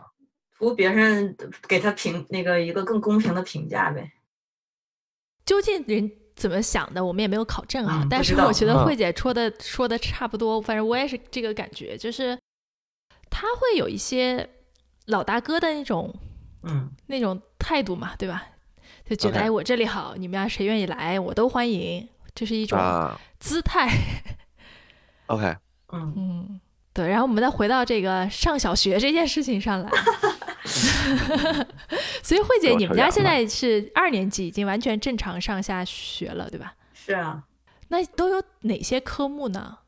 [0.59, 1.37] 图别人
[1.69, 4.11] 给他评那个一个更公平的评价呗。
[5.47, 8.07] 究竟人怎么想的，我们也没有考证啊。
[8.11, 12.39] 但是我觉得慧姐说的说的差不多，反正我也是这个感觉，就是
[13.31, 14.49] 他会有一些
[15.07, 16.15] 老大哥的那种，
[16.65, 18.45] 嗯，那种态度嘛，对吧？
[19.09, 22.79] 就觉得哎，我这里好，你们要谁愿意来，我都欢迎，这是一种
[23.39, 23.89] 姿态。
[25.29, 25.57] OK，
[25.93, 26.61] 嗯嗯。
[26.93, 29.91] 对，然后我们再回到这个上小学这件事情上来。
[32.23, 36.75] 所以慧姐，你们家现在是二年级，已经完全正常上下学了，对吧？
[36.93, 37.45] 是啊。
[37.89, 39.79] 那都有哪些科目呢？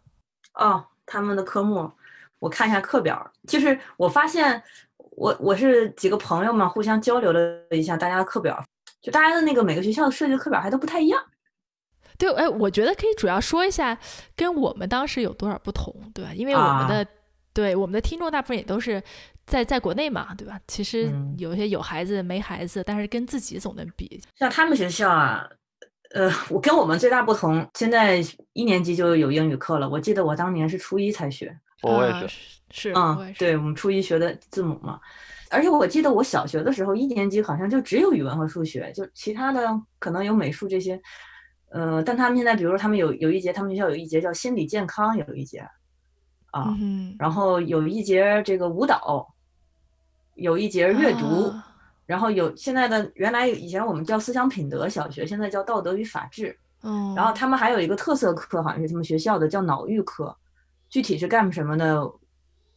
[0.54, 1.90] 哦，他们的科目，
[2.38, 3.30] 我看一下课表。
[3.46, 4.62] 就是我发现，
[4.96, 8.64] 我我是几个朋友嘛，互相交流了一下大家的课表，
[9.02, 11.22] 就大家的那个每个学校设计的课表还都不太一样。
[12.16, 13.98] 对，哎，我觉得可以主要说一下
[14.35, 16.33] 跟我们当时有多少不同，对吧？
[16.35, 17.06] 因为我们的
[17.53, 19.03] 对我们的听众大部分也都是
[19.47, 20.61] 在在国内嘛，对吧？
[20.69, 24.21] 其实有些有孩子没孩子，但是跟自己总能比。
[24.37, 25.49] 像他们学校啊，
[26.15, 29.89] 呃，我跟我们最大不同，现在一年级就有英语课了。
[29.89, 32.39] 我记得我当年是初一才学，我也是，
[32.71, 35.01] 是，嗯，对我们初一学的字母嘛。
[35.51, 41.01] 而且我记得我小学的时候，一年级好像就只有语文和数学，就其他的可能有美术这些。
[41.73, 45.65] 呃，但他们现在，比如说他们有有一节，他们学校有一节叫心理健康，有一节，
[46.51, 46.75] 啊，
[47.19, 49.27] 然后有一节这个舞蹈，
[50.35, 51.53] 有一节阅读，
[52.07, 60.37] 然后有现在的原来以前我们叫思想品德小学，现在叫道德与法治，嗯，然后他们还有一个特色课，好像是他们学校的叫脑育课，
[60.89, 62.11] 具体是干什么的，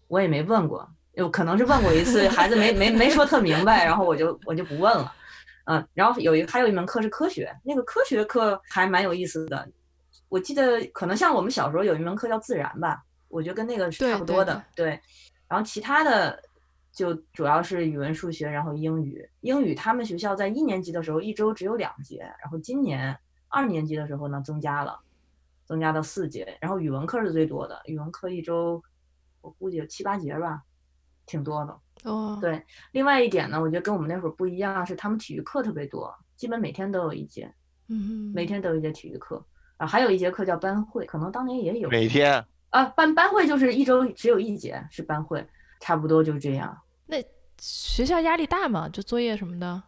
[0.08, 5.12] 我也没问过，有可能是问过一次，孩子没没没说特明白，然后我就我就不问了。
[5.66, 9.68] 嗯，然后有一还有一门课是科学，那个科学课还蛮有意思的。
[10.28, 13.02] 我记得可能像我们小时候有一门课叫自然吧，
[13.34, 14.63] 我觉得跟那个是差不多的。
[14.76, 15.00] 对，
[15.48, 16.41] 然后其他的
[16.91, 19.28] 就主要是语文、数学，然后英语。
[19.41, 23.17] 英语他们学校在一年级的时候一周只有两节，然后今年
[23.50, 25.00] 二年级的时候呢增加了，
[25.65, 26.58] 增加到四节。
[26.62, 28.82] 然后语文课是最多的，语文课一周
[29.41, 30.62] 我估计有七八节吧，
[31.26, 31.80] 挺多的。
[32.04, 37.54] 哦，对，另外一点呢，我觉得跟我们那会儿不一样，是他们体育课特别多，基本每天都有一节，
[37.88, 39.43] 嗯，每天都有一节体育课
[39.78, 42.43] 啊，还有一节课叫班会，可能当年也有每天
[42.74, 45.46] 啊，班班会就是一周只有一节是班会，
[45.80, 46.76] 差不多就这样。
[47.06, 47.18] 那
[47.60, 48.90] 学校压力大吗？
[48.90, 49.84] 就作业什么的？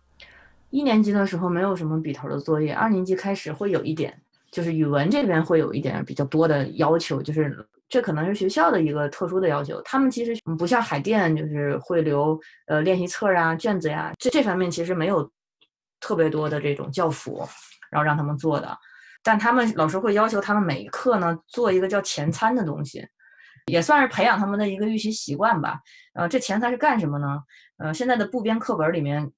[0.70, 4.16] 一年级的时候没有什么笔头的作业，二年级开始会有一点，
[4.52, 7.68] 就是语文这边会有一点比较多的要求，就是。
[7.88, 15.32] 这可能是学校的一个特殊的要求，他们其实不像海淀，就是会留呃练习册啊、卷子呀，这这方面其实没有
[16.00, 17.48] 特别多的这种教辅，
[17.92, 18.76] 然后让他们做的。
[19.26, 23.06] 但他们老师会要求他们每一课呢做一个叫前餐的东西，
[23.66, 25.80] 也算是培养他们的一个预习习惯吧。
[26.14, 27.42] 呃，这前餐是干什么呢？
[27.78, 29.32] 呃，现在的部编课本里面，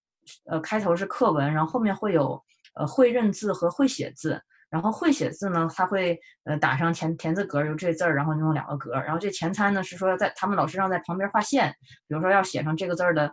[0.45, 2.43] 呃，开头是课文，然后后面会有
[2.75, 4.41] 呃会认字和会写字。
[4.69, 8.91] 然后会写字呢，他会呃打上前田字格，就这字儿，然后弄两个格。
[8.95, 11.73] 然后这前餐呢是说在他们老师让在旁边画线，
[12.05, 13.31] 比如说要写上这个字儿的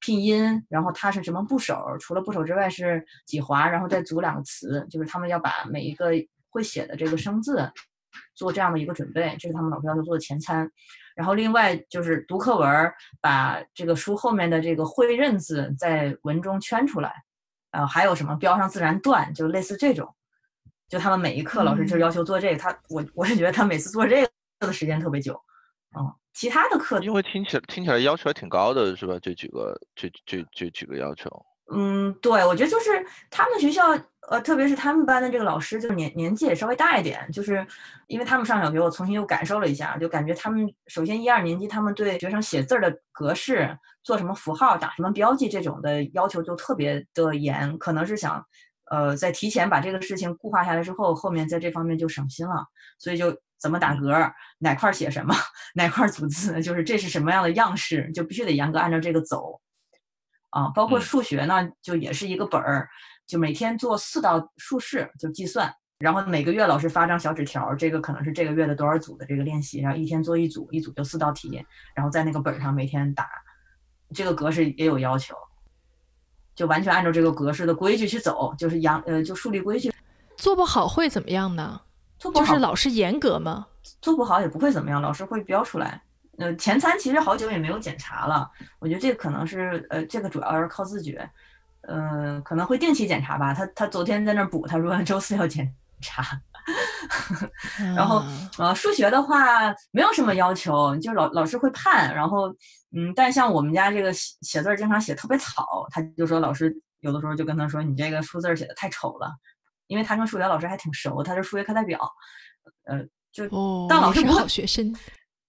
[0.00, 6.10] 拼音，然后它是什么部首，除了部首之外是几划，然后再组两个词，就是他们要把每一个
[6.50, 7.70] 会写的这个生字
[8.34, 10.70] 做这样的一个准备，这是他们老师要求做的前餐。
[11.14, 17.12] 然后另外就是读课文，把这个书后面的这个会认字在文中圈出来，
[17.70, 20.14] 然后还有什么标上自然段，就类似这种。
[20.88, 24.30] 就他们每一课老师就要求做这个，他我我是觉得他每次做这个
[24.66, 25.42] 的时间特别久，
[25.98, 29.18] 嗯，其他的课因为听起来听起来要求还挺高的，是吧？
[29.22, 31.30] 这几个这这这几个要求，
[31.72, 32.90] 嗯，对，我觉得就是
[33.30, 37.66] 他们学校，呃，特别是他们班的这个老师，就是年年纪也稍微大一点，就是
[38.06, 48.44] 因为他们上小学，我重新又感受了一下，就感觉他们首先一二年级他们对学生写字的格式、做什么符号、打什么标记这种的要求就特别的严，可能是想。
[48.90, 52.66] 呃，在提前把这个事情固化下来之后，后面在这方面就省心了。
[52.98, 54.14] 所以就怎么打格，
[54.58, 55.34] 哪块写什么，
[55.74, 59.60] 哪块组字，就是这是什么样的样式，就必须得严格按照这个走。
[60.50, 62.88] 啊，包括数学呢，就也是一个本儿，
[63.26, 71.62] 就每天做四道数式就计算，然后每个月老师发张小纸条，这个可能是这个月的多少组的这个练习，然后一天做一组，一组就四道题，
[71.94, 73.28] 然后在那个本上每天打，
[74.14, 75.36] 这个格式也有要求。
[76.56, 79.92] 就完全按照这个格式的规矩去走，就是养呃，就树立规矩。
[80.36, 81.80] 做不好会怎么样呢？
[82.18, 83.66] 做不好是老师严格吗？
[84.00, 86.00] 做不好也不会怎么样，老师会标出来。
[86.38, 91.28] 呃，前餐其实好久也没有检查了，我觉得这个可能是呃，这个主要是靠自觉。
[91.82, 93.52] 嗯，可能会定期检查吧。
[93.52, 96.40] 他他昨天在那补，他说周四要检查。
[97.94, 98.24] 然后
[98.58, 102.54] 呃，数学的话没有什么要求，就老老师会判，然后。
[102.96, 109.30] 嗯，但像我们家这个写写字经常写特别草，他就说老师有的时候就跟他说你这个数字写的太丑了，
[109.86, 112.00] 因为他跟数学老师还挺熟，他是数学课代表，
[112.84, 113.46] 呃，就
[113.86, 114.96] 当老师不好学生，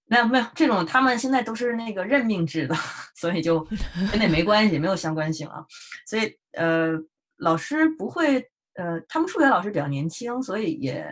[0.07, 2.75] 没有没有这种，他们现在都是那个任命制的，
[3.15, 3.63] 所以就
[4.11, 5.63] 跟那没关系，没有相关性啊，
[6.05, 6.91] 所以呃，
[7.37, 11.07] 老师不会呃，他们数学老师比较年轻，所以也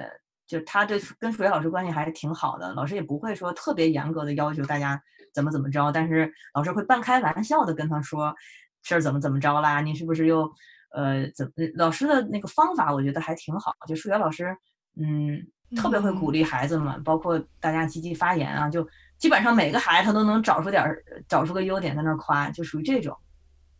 [0.45, 5.02] 就他对跟数学老师关系还是挺好的，老师也不会说特别严格的要求大家。
[5.36, 5.91] 怎么怎么着？
[5.91, 8.34] 但是老师会半开玩笑的跟他说，
[8.82, 9.82] 事儿怎么怎么着啦？
[9.82, 10.50] 你是不是又
[10.91, 11.52] 呃怎？
[11.76, 14.56] 老师的那个方法我觉得还挺好，就数学老师，
[14.95, 15.45] 嗯，
[15.76, 23.15] 特别会鼓励孩子们，包括大家积极发言啊，就基本上每个孩子他都能找出点儿，找出个优点在那儿夸，就属于这种。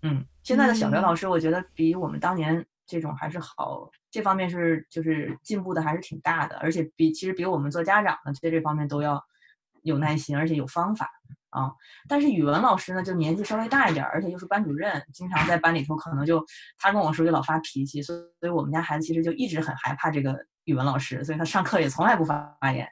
[0.02, 9.24] 嗯，现在的小学老师我觉得比我们当年这种还是好，这方面是就是进步的还是挺大的，而且比其实比我们做家长的在这方面都要
[9.84, 11.10] 有耐心，而且有方法。
[11.56, 11.72] 啊，
[12.10, 16.46] 但是语文老师呢，就年纪稍微大一点，而且又是班主任，经常在班里头可能就
[16.78, 22.86] 他跟我说就老发脾气，所所以我们家孩子其实就一直很害怕这个语文老师，所以他上课也从来不发言。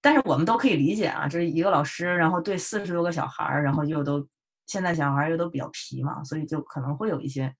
[0.00, 4.26] 但是我们都可以理解啊，这是一个老师，然后对四十多个小孩儿，然后又都
[4.66, 7.54] 现在小孩儿又都比较皮嘛，所以就可能会有一些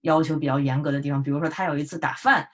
[0.00, 2.48] 要求比较严格的地方，比如说他有一次打饭。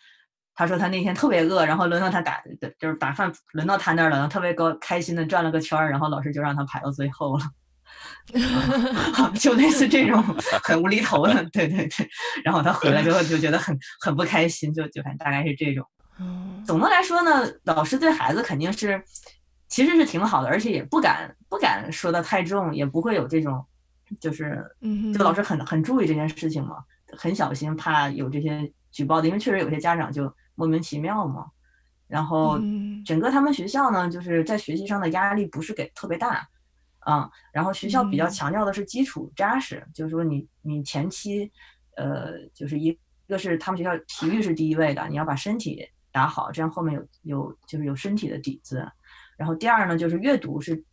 [0.55, 2.43] 他说他那天特别饿，然后轮到他打，
[2.79, 7.45] 就是打饭轮到他那儿了，然后特别高开心的转了个圈儿，然后老师就让他排到最后了，
[9.39, 10.23] 就类似这种
[10.63, 12.09] 很无厘头的，对对对。
[12.45, 15.85] 然后他回来之后就觉得很很不开心，就就反正大概是这种。
[16.65, 19.03] 总的来说呢，老师对孩子肯定是
[19.69, 23.67] 其实是挺好的，而且也不敢不敢说的太重，也不会有这种，
[24.21, 26.77] 就是嗯，这个老师很很注意这件事情嘛，
[27.19, 31.51] 很小心，怕有这些举报的，因为确实有些家长就莫名其妙嘛。
[32.07, 32.59] 然后
[33.05, 36.47] 整个他们学校呢，就是在学习上的压力不是给特别大，
[37.01, 41.51] 啊，然后学校比较强调的是基础扎实，就是说你你前期，
[41.97, 42.97] 呃，就是一
[43.27, 48.87] 个是他们学校体育是第一位的，你要把身体打好，这样后面有有就是有身体的底子。
[49.37, 50.85] 然后第二呢，就是阅读是，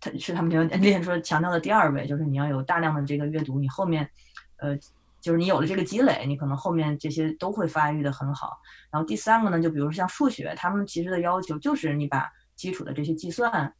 [0.00, 4.10] 他是他们学校 练说强调的第二位，就是你要有大量的这个阅读，你后面，
[4.56, 4.76] 呃，
[5.20, 8.58] 就是你有了这个积累，你可能后面这些都会发育的很好。
[8.90, 13.72] 然后第三个呢，就比如像数学，他们其实的要求就是你把基础的这些计算，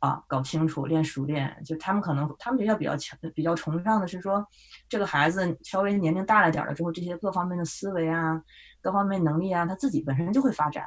[0.00, 1.60] 啊，搞清楚，练熟练。
[1.64, 4.44] 就他们可能他们学校比较强，比较崇尚的是说，
[4.88, 8.42] 这个孩子稍微年龄大了点了之后，这些各方面的思维啊，
[8.80, 10.84] 各方面能力啊，他自己本身就会发展。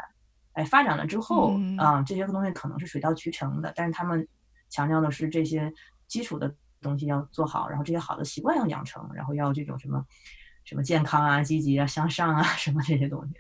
[0.54, 4.28] 哎，发展了之后啊，这些东西可能是水到渠成的，但是他们
[4.70, 5.72] 强调的是这些
[6.10, 10.04] 基础的东西要做好，然后这些好的习惯要养成，然后要这种什么
[10.64, 13.36] 什么健康啊、积极啊、向上啊 什么这些东西。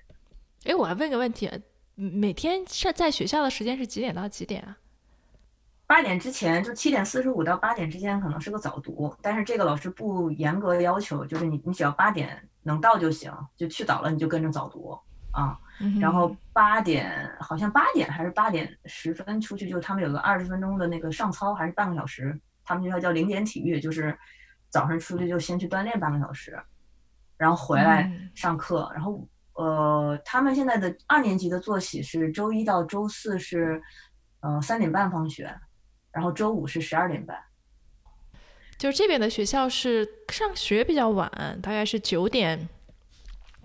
[0.69, 1.49] 哎，我还问个问题，
[1.95, 4.77] 每天是在学校的时间是几点到几点啊？
[5.87, 14.97] 八点之前，就七点四十五到八点之间可能是个早读，但是这个老师不严格要求，就是你你只要八点能到就行，就去早了你就跟着早读
[15.31, 15.57] 啊。
[15.99, 22.39] 然后八点好像八点还是八点十分出去，就他们有个二十分钟的那个上操，还是半个小时。
[22.71, 24.17] 他们学校叫零点体育，就是
[24.69, 26.57] 早上出去就先去锻炼半个小时，
[27.37, 28.89] 然后回来上课。
[28.93, 33.81] 然后呃，他们现在的二年级的作息是周一到周四是
[34.39, 35.53] 嗯三点半放学，
[36.11, 37.37] 然后周五是十二点半。
[38.77, 41.29] 就是这边的学校是上学比较晚，
[41.61, 42.69] 大概是九点。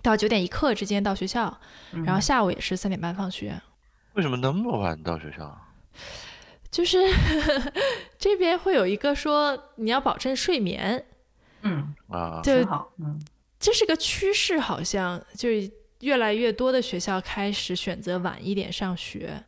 [0.03, 1.59] 到九点一刻之间到学校，
[2.05, 3.59] 然后下午也是三点半放学。
[4.13, 5.59] 为什么那么晚到学校？
[6.69, 6.97] 就是
[8.19, 11.03] 这边会有一个说你要保证睡眠，
[11.61, 13.19] 嗯啊，就好，嗯，
[13.59, 19.43] 这是个趋势，好像就是越来越多的学校开始选择晚一点上学，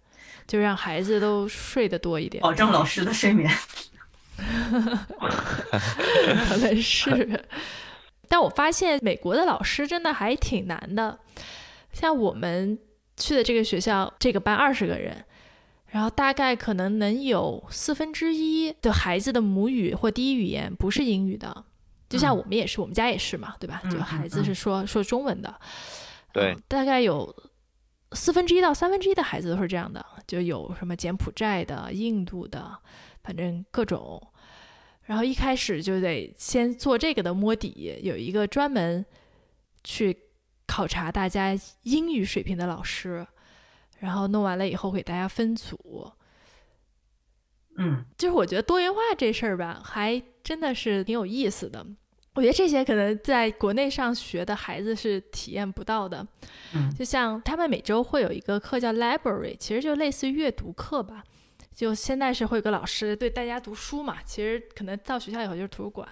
[0.48, 3.52] 就让孩子都睡得多一点，保证老师的睡眠。
[6.48, 7.46] 可能是。
[8.30, 11.20] 但我发现美国的老师真的还挺难的，
[11.92, 12.80] 像我们
[13.18, 15.26] 去的这个学校，这个班二十个人，
[15.90, 21.66] 然后大概可能能有四分之一的孩子的母语或第一语言不是英语的，
[22.08, 23.82] 就像我们也是，我们家也是嘛，对吧？
[23.92, 25.60] 就孩子是说说中文的，
[26.32, 27.36] 对，大概有
[28.12, 32.78] 四分之一到三分之一的孩子都是这样的，就有什么柬埔寨的、印度的，
[33.24, 34.22] 反正各种。
[35.04, 39.04] 然后一开始就得先做这个的摸底，有一个专门
[39.84, 40.16] 去
[40.68, 43.26] 考察大家英语水平的老师，
[44.00, 46.12] 然后弄完了以后给大家分组。
[47.78, 51.86] 嗯，就是我觉得多元化这事儿吧，还真的是挺有意思的。
[52.36, 56.26] 我觉得这些可能在国内上学的孩子是体验不到的。
[56.74, 61.24] 嗯，就像他们每周会有一个课叫 library，其实就类似于阅读课吧。
[61.74, 66.08] 就现在是会有个老师对大家读书嘛，其实可能到学校以后就是图书馆，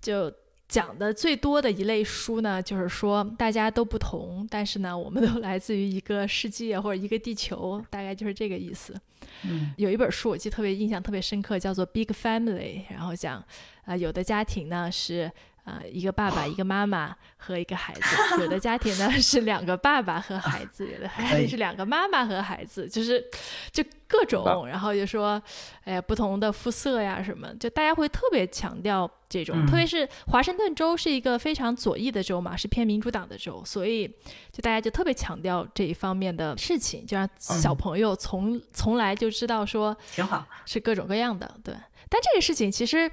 [0.00, 0.32] 就
[0.68, 8.94] 讲的最多的一类书呢，就是说大家都不同，但是呢，我们都来自于一个世界或者一个地球，大概就是这个意思。
[9.42, 13.44] 嗯，有一本书我记得特别印象特别深刻，叫做《Big Family》，然后讲
[13.84, 15.30] 啊，有的家庭呢是。
[15.64, 18.00] 啊，一个爸爸，一个妈妈和一个孩子。
[18.38, 23.24] 有的家庭呢 是两个爸爸和孩子，有的家庭是两个妈妈和孩子，就是
[23.72, 24.66] 就各种。
[24.66, 25.42] 然后就说，
[25.84, 29.64] 哎呀，不同的肤色呀什么，就大家会特别强调这种。
[29.66, 34.06] 特别是华盛顿州是一个非常左翼的州嘛，是偏民主党的州，所以
[34.52, 41.50] 就大家就特别强调这一方面的事情，就让小朋友从从来就知道说，挺好，是各种各样的。
[41.64, 41.74] 对，
[42.10, 43.10] 但这个事情其实。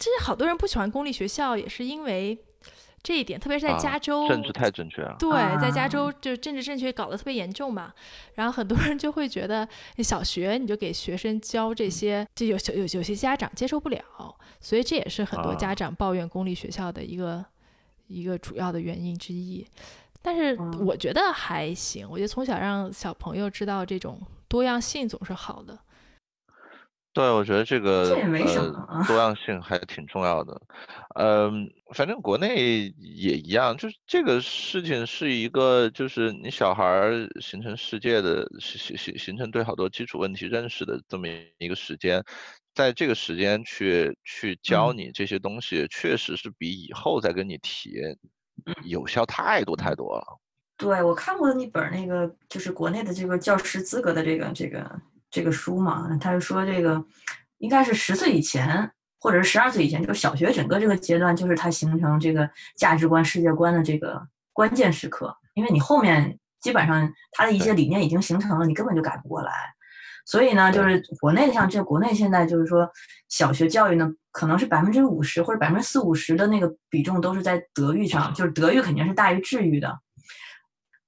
[0.00, 2.36] 其实好多人不喜欢公立学校，也是因为
[3.02, 5.14] 这一点，特别是在加州，政治太正确了。
[5.18, 5.30] 对，
[5.60, 7.92] 在加州就政治正确搞得特别严重嘛。
[8.34, 14.02] 然后很多人就会觉得，小学你就给学生教这些，就有有有些家长接受不了，
[14.60, 17.44] 所以这也是很多家长抱怨公立学校的一个
[18.06, 19.66] 一个主要的原因之一。
[20.22, 25.78] 但是我觉得还行，我觉得从小让小朋友知道这种多样性总是好的。
[27.12, 30.60] 对，我觉得这个呃多样性还挺重要的，
[31.16, 41.26] 嗯，反正国内也一样，就是这个事情是一个，就是你小孩儿形成世界的形形形成对好多基础问题认识的这么
[41.58, 42.22] 一个时间，
[42.76, 47.92] 在这个时间去去教你这些东西，确实是比以后再跟你提
[48.84, 50.38] 有效太多太多了。
[50.76, 54.88] 对我看过一本那个，就是国内的这个教师资格的这个这个。
[55.30, 57.04] 这个书嘛，他就说这个
[57.58, 64.20] 应该是十岁以前，或者是十二岁以前，就是小学整个这个阶段，就是他形成这个价值观、世界观的这个
[64.52, 65.36] 关键时刻。
[65.54, 69.52] 因为你后面基本上他的一些理念已经形成了，你根本就改不过来。
[70.26, 72.88] 所以呢，就是国内像这国内现在就是说
[73.28, 79.98] 小学教育呢，可能是百分之五十或者百分之四五十的那个比重都是在德育上，就是德育肯定是大于智育的。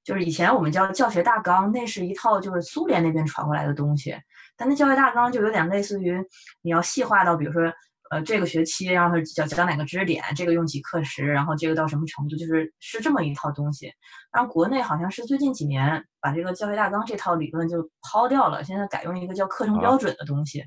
[0.05, 4.17] 就是以前我们叫教学大纲，那是一套就是苏联那边传过来的东西，
[4.57, 6.19] 但那教学大纲就有点类似于
[6.63, 7.73] 你要细化到，比如说
[8.11, 13.93] 呃这个学期然后讲讲哪个知识点，这个用几课时，然后这个到什么程度，就是是这么一套东西。
[14.33, 20.65] 然后国内好像是最近几年把这个教学大纲这套理论就抛掉了，现在改用一个叫课程标准的东西。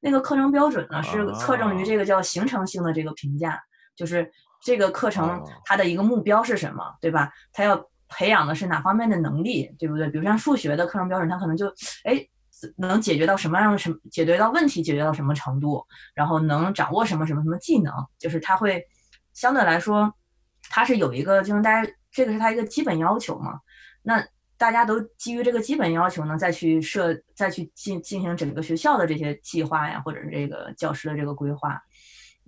[0.00, 3.60] 那个课程标准呢是侧重于这个叫形成性的这个评价，
[3.96, 4.30] 就是
[4.62, 7.32] 这个课程它的一个目标是什么，对吧？
[7.52, 7.84] 它要。
[8.08, 10.08] 培养的是哪方面的能力，对不对？
[10.08, 11.66] 比如像数学的课程标准，它可能就
[12.04, 12.26] 哎
[12.76, 18.82] 能解决到什么样什么解决到问题，解决到什么程度，然后能掌握什么什么什么技能，就是它会
[19.32, 20.12] 相对来说，
[20.68, 23.60] 它是有一个就是大家这个是它一个基本要求嘛。
[24.02, 24.24] 那
[24.56, 31.80] 大家都基于这个基本要求呢，再去设再去进进行整个学校的这些计划呀，或者是这个教师的这个规划。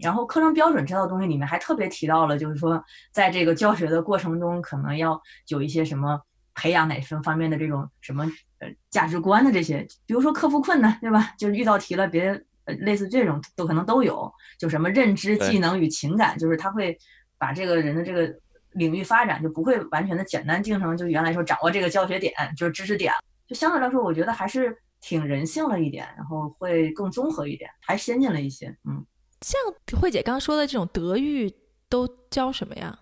[0.01, 2.82] 然后课程标准这套东西里面还特别提到了，就是说
[3.12, 6.20] 在这个教学的过程中，可能要有一些什么
[6.55, 8.24] 培养哪分方面的这种什么
[8.59, 11.32] 呃价值观的这些，比如说克服困难，对吧？
[11.38, 12.28] 就是遇到题了，别
[12.64, 16.96] 呃类似这种都可能都有，就什么认知技能与情感，就是他会
[17.38, 18.32] 把这个人的这个
[18.72, 23.12] 领域发展就不会完全的简单定成就原来说掌握这个教学点就是知识点，
[23.46, 29.05] 就相对来说我觉得还是挺人性了一点，然后会更综合一点，还先进了一些，嗯。
[29.41, 29.61] 像
[29.99, 31.51] 慧姐刚说的这种德育
[31.88, 32.99] 都教什么呀？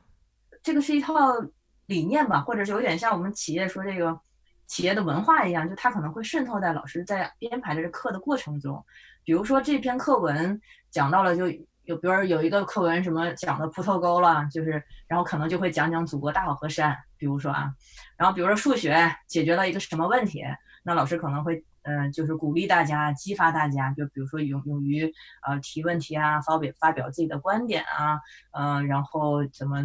[0.62, 1.14] 这个是一套
[1.86, 4.18] 理念吧，或者是有点像我们企业说这个
[4.66, 8.84] 企业的文化一样，就它可能会渗透在老师在编排这课的过程中。
[9.24, 10.60] 比如说这篇课文
[10.90, 11.48] 讲到了，就
[11.82, 17.72] 有比如有一个课文什么讲的葡萄沟了，就是然后可能就会讲讲祖国大好河山，比如说啊，
[18.16, 20.44] 然后比如说数学解决了一个什么问题，
[20.84, 21.64] 那老师可能会。
[21.82, 25.12] 嗯，就是鼓励大家，激发大家，就比如说勇勇于
[25.46, 28.20] 呃提问题啊，发表发表自己的观点啊，
[28.52, 29.78] 嗯，然后怎么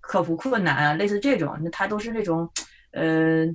[0.00, 2.50] 克服困难啊，类似这种，那它都是那种
[2.92, 3.46] 呃，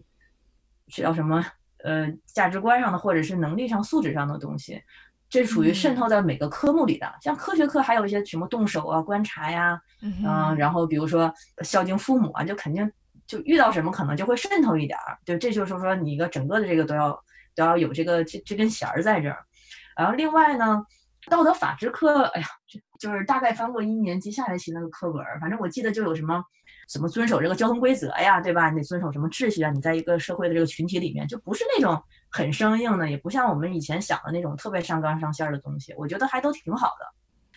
[0.91, 1.45] 叫什么
[1.83, 4.81] 呃价值观上的或者是能力上、素质上的东西，
[5.29, 7.07] 这属于渗透在每个科目里的。
[7.21, 12.91] 像科学课还有一些什么动手啊、观察呀，嗯，然后比如说孝敬父母啊，就肯定
[13.29, 17.17] 就遇到什么可能就会渗透一点儿，对，这就是说你一个整个的这个都要。
[17.55, 19.37] 都要有这个这这根弦儿在这儿，
[19.97, 20.81] 然后另外呢，
[21.29, 22.47] 道德法治课，哎呀，
[22.97, 26.41] 就是大概翻过一年级下学期那个课本，反正我记得就有什么
[26.87, 28.69] 什么遵守这个交通规则呀，对吧？
[28.69, 29.71] 你得遵守什么秩序啊？
[29.71, 35.93] 你在一个社会的这个群体里面，就不是那种很生硬的，也不像我们以前想的那种特别上纲上线的东西。
[35.97, 37.05] 我觉得还都挺好的。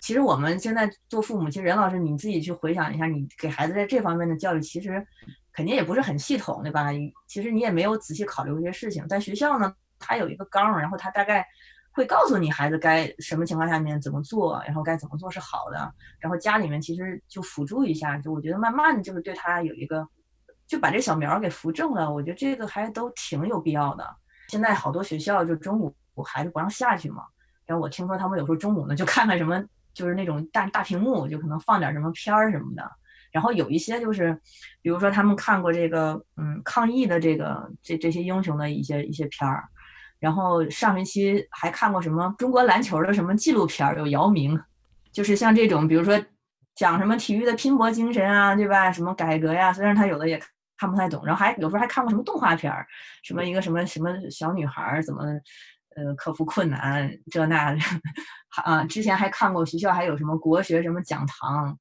[0.01, 5.07] 其实我们现在做父母，其实任老师你自己去回想一下，你给孩子在这方面的教育，其实
[5.53, 6.89] 肯定也不是很系统，对吧？
[7.27, 9.07] 其实你也没有仔细考虑这些事情。
[9.07, 9.75] 在学校呢？
[10.05, 11.47] 他有一个纲，然后他大概
[11.93, 15.95] 会告诉你孩子该什么情况下面怎么做，然后该怎么做是好的。
[16.19, 20.05] 然后家里面其实就辅助一下，就我觉得慢慢的就是对他有一个，
[20.67, 22.13] 就把这小苗给扶正了。
[22.13, 24.05] 我觉得这个还都挺有必要的。
[24.49, 25.95] 现在好多学校就中午
[26.25, 27.23] 孩子不让下去嘛，
[27.65, 29.63] 然后我听说他们有时候中午呢就看看什么，
[29.95, 32.91] 就是那种大大屏幕，就可能放点什么片儿什么的。
[33.33, 34.39] 然后有一些就是，
[34.83, 39.65] 比如说他们看过这个嗯抗疫的这个这这些英雄的一些一些片儿。
[40.21, 44.57] 然后上学期还看过什么中国篮球的什么纪录片有姚明，
[45.11, 46.17] 就是像这种，比如说
[46.77, 48.93] 讲什么体育的拼搏精神啊，对吧？
[48.93, 50.41] 什么改革呀，虽然他有的也
[50.79, 51.27] 看不太懂。
[51.27, 52.87] 然后还有时候还看过什么动画片儿，
[53.25, 55.25] 什么一个什么什么小女孩怎么
[55.97, 57.79] 呃克服困难这那的，
[58.63, 61.77] 啊，之前还看过学校还有什么国学什么讲堂，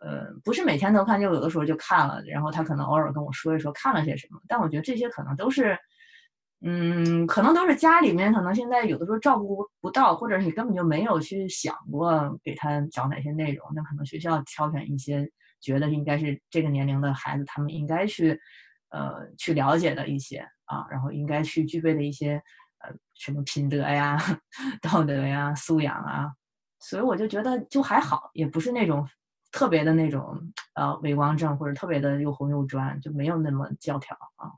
[0.00, 2.22] 呃，不是每天都看，就有的时候就看了。
[2.26, 5.78] 然后他可能偶尔跟我说一说看了些什么，但我觉得这些可能都是。
[6.60, 13.64] 嗯，可能都是家里面可能现在有的时候照顾不到，或者你根本就没有去想过给他找哪些内容。
[13.76, 15.30] 那可能学校挑选一些
[15.60, 18.36] 觉得应该是这个年龄的孩子，他们应该去
[18.90, 22.42] 呃去了解的一些啊，然后应该去具备的一些
[22.80, 24.18] 呃什么品德呀、
[24.82, 26.26] 道德呀、素养啊。
[26.80, 29.08] 所以我就觉得就还好，也不是那种
[29.58, 30.40] 特别的那种
[30.74, 34.52] 呃伪光正或者特别的又红又专，就没有那么教条啊。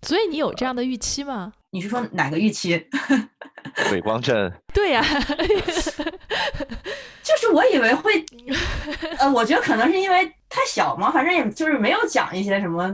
[0.00, 1.52] 所以你有这样的预期吗？
[1.68, 2.88] 你是说哪个预期？
[3.92, 4.50] 伪光正。
[4.72, 5.02] 对呀，
[7.22, 8.24] 就是我以为会，
[9.18, 12.90] 呃，我觉得可能是因为太小嘛，反正也就是没有讲一些什么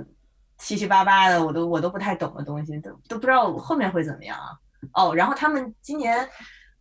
[0.59, 4.47] 七七八八的，我都我都不太懂的东西，都都不知道后面会怎么样啊。
[4.95, 6.29] 哦，然后他们今年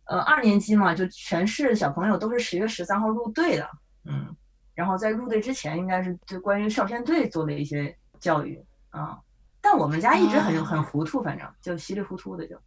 [0.06, 3.70] 呃二年级嘛，就全市小朋友都是十月十三号入队的，
[4.04, 4.34] 嗯，
[4.74, 9.18] 然后在入队之前，应该是对关于少先队做的一些教育啊。
[9.60, 12.58] 但我们家一直很很糊涂，反正就稀里糊涂的就。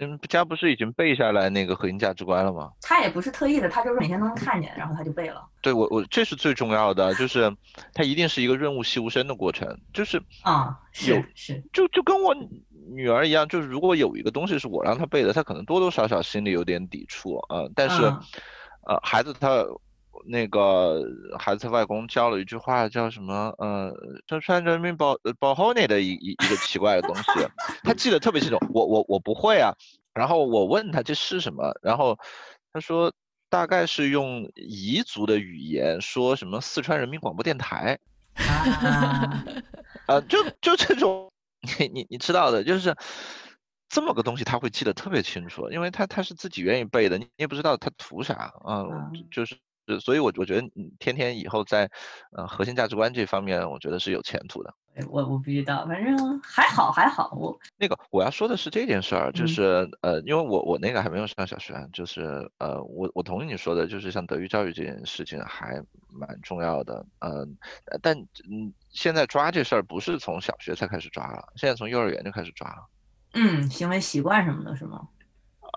[0.00, 2.70] 你们家不是已经背下来那个核心价值观了吗？
[2.82, 5.44] 他也不是特意的，他就是每天都能看见，然后他就背了。
[5.60, 7.52] 对我，我这是最重要的，就是
[7.94, 12.32] 他一定是一个润物细无声的过程，就是啊，是是，就就跟我
[12.92, 18.02] 女儿一样，就是如果有一个东西是我让她背的，她可能多多少少心里有点抵触啊，但是
[18.86, 19.64] 呃，孩子他。
[20.26, 21.02] 那个
[21.38, 23.54] 孩子外公教了一句话，叫什么？
[23.58, 23.92] 呃，
[24.26, 27.22] 这穿人民保保护内的一一一个奇怪的东西，
[27.82, 28.58] 他记得特别清楚。
[28.72, 29.72] 我我我不会啊。
[30.14, 32.18] 然后我问他这是什么，然后
[32.72, 33.12] 他说
[33.48, 37.98] 大概是用彝族的语言说什么四川人民广播电台。
[40.06, 41.30] 啊，就就这种，
[41.78, 42.96] 你你你知道的，就是
[43.88, 48.84] 这么个东西，他会记得特别清楚，因为他他是自己愿意背的，你也不知道他图啥啊，
[49.30, 49.56] 就是。
[50.00, 51.90] 所以，我我觉得你天天以后在，
[52.32, 54.74] 呃，核心价值观这方面，我觉得是有前途的。
[55.08, 57.30] 我我不知道，反正还好还好。
[57.36, 65.80] 我那个我要说的是这件事儿，就是呃，因为我我那个还没有上小学，就是呃，我我同意你说的，就是像德育教育这件事情还
[66.10, 67.06] 蛮重要的。
[67.20, 67.56] 嗯，
[68.02, 68.18] 但
[68.50, 72.88] 嗯，现在抓这事儿不是从小学才开始抓了，现在从幼儿园就开始抓了。
[73.34, 75.06] 嗯，行为习惯什么的，是吗？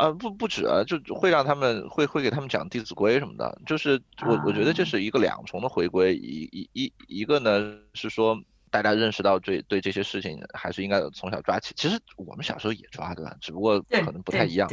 [0.01, 8.35] 呃，不不止啊，就会让他们会会给他们讲《弟子规》什么的，就是我我觉得这是一个两重的回归，一一一一个呢是说
[8.71, 13.37] 大家认识到对对这些事情还是应该从小抓起，其实我们小时候也抓对吧？
[13.39, 14.67] 只不过可能不太一样。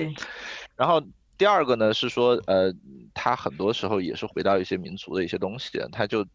[0.74, 0.98] 然后
[1.36, 2.72] 第二个呢是说，呃，
[3.12, 6.26] 他很多时候也是回到一些民族的一些东西，他就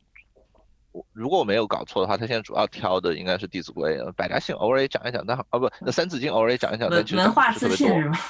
[0.91, 8.15] 我如果我没有搞错的话，他现在主要挑的应该是《弟子规》，百家姓偶尔也讲一讲，但哦不，那《三字经》偶尔也讲一讲，但文化自信是吗？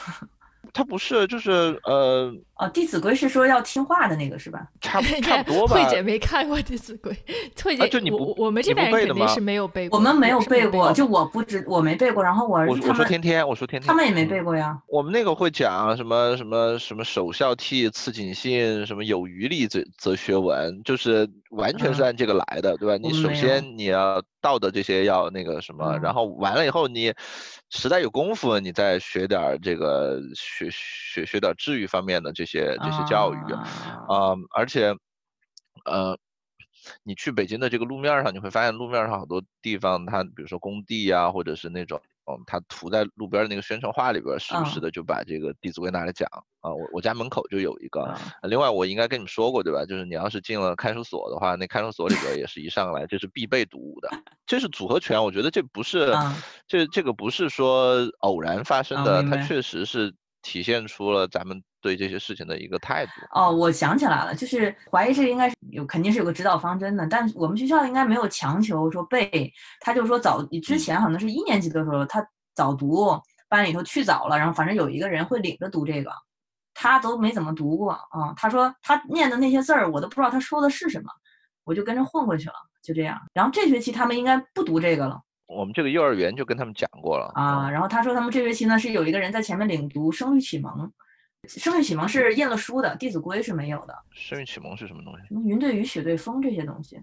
[0.74, 4.68] 他不是，就是呃，哦，《弟子规》是说要听话的那个是吧？
[4.82, 5.76] 差 差不多吧。
[5.76, 7.14] 慧姐没看过《弟子规》，
[7.64, 10.00] 慧姐，就你不，我们这边肯定是没有背过。
[10.00, 12.24] 我们没有背过，就我不知，我没背过。
[12.24, 14.76] 然后我我说天天，我说天天，他们也没背过呀。
[14.88, 22.98] 我们那个会讲什么什么什么首孝悌，次谨信，什么有余力则则学文，就是完全是按这个来的，对吧？
[22.98, 27.14] 你首先你要道德这些要那个什么，然后完了以后你。
[27.76, 34.96] 实在有功夫，你再学点这个学学学学点治愈方面的这些这些教育啊，而且，
[35.86, 36.18] 呃，
[37.04, 42.02] 你去北京的这个路面上，你会发现路面上好多地方，它比如说工地啊，或者是那种。
[42.26, 46.26] 嗯，它涂在路边的那个宣传画里边，时不时的就把这个《弟子规》拿来讲
[46.62, 46.72] 啊。
[46.72, 48.16] 我我家门口就有一个。
[48.44, 49.84] 另外，我应该跟你们说过对吧？
[49.84, 54.10] 就是你要是进了看守所的话，那看守所里边也是一上来就是必备读物的。
[54.46, 56.14] 这是组合拳，我觉得这不是，
[56.66, 63.12] 这这个不是说偶然发生的，它确实是体现出了咱们对这些事情的一个态度。
[63.32, 69.52] 哦，我想起来了，就是怀疑这应该是有，肯定是有个指导方针的，但我们学校应该没有强求说背。
[69.80, 72.24] 他就说早之前可能是一年级的时候，他
[72.54, 73.20] 早读
[73.50, 76.12] 班里头去早了，然后反正有一个人会领着读这个，
[76.74, 78.34] 他都没怎么读过啊。
[78.36, 81.10] 他说他念的那些字儿，我都不知道他说的是什么，
[81.64, 83.20] 我就跟着混过去了，就这样。
[83.34, 85.22] 然后这学期他们应该不读这个了。
[85.48, 87.70] 我们这个幼儿园就跟他们讲过了啊。
[87.70, 90.72] 然后他说他们这学期呢是有一个人在前面领读《声律启蒙》。
[91.46, 93.94] 生育启蒙是验了书的，《弟子规》是没有的。
[94.14, 95.28] 生育启蒙是什么东西？
[95.28, 96.98] 什么云对雨，雪对风这些东西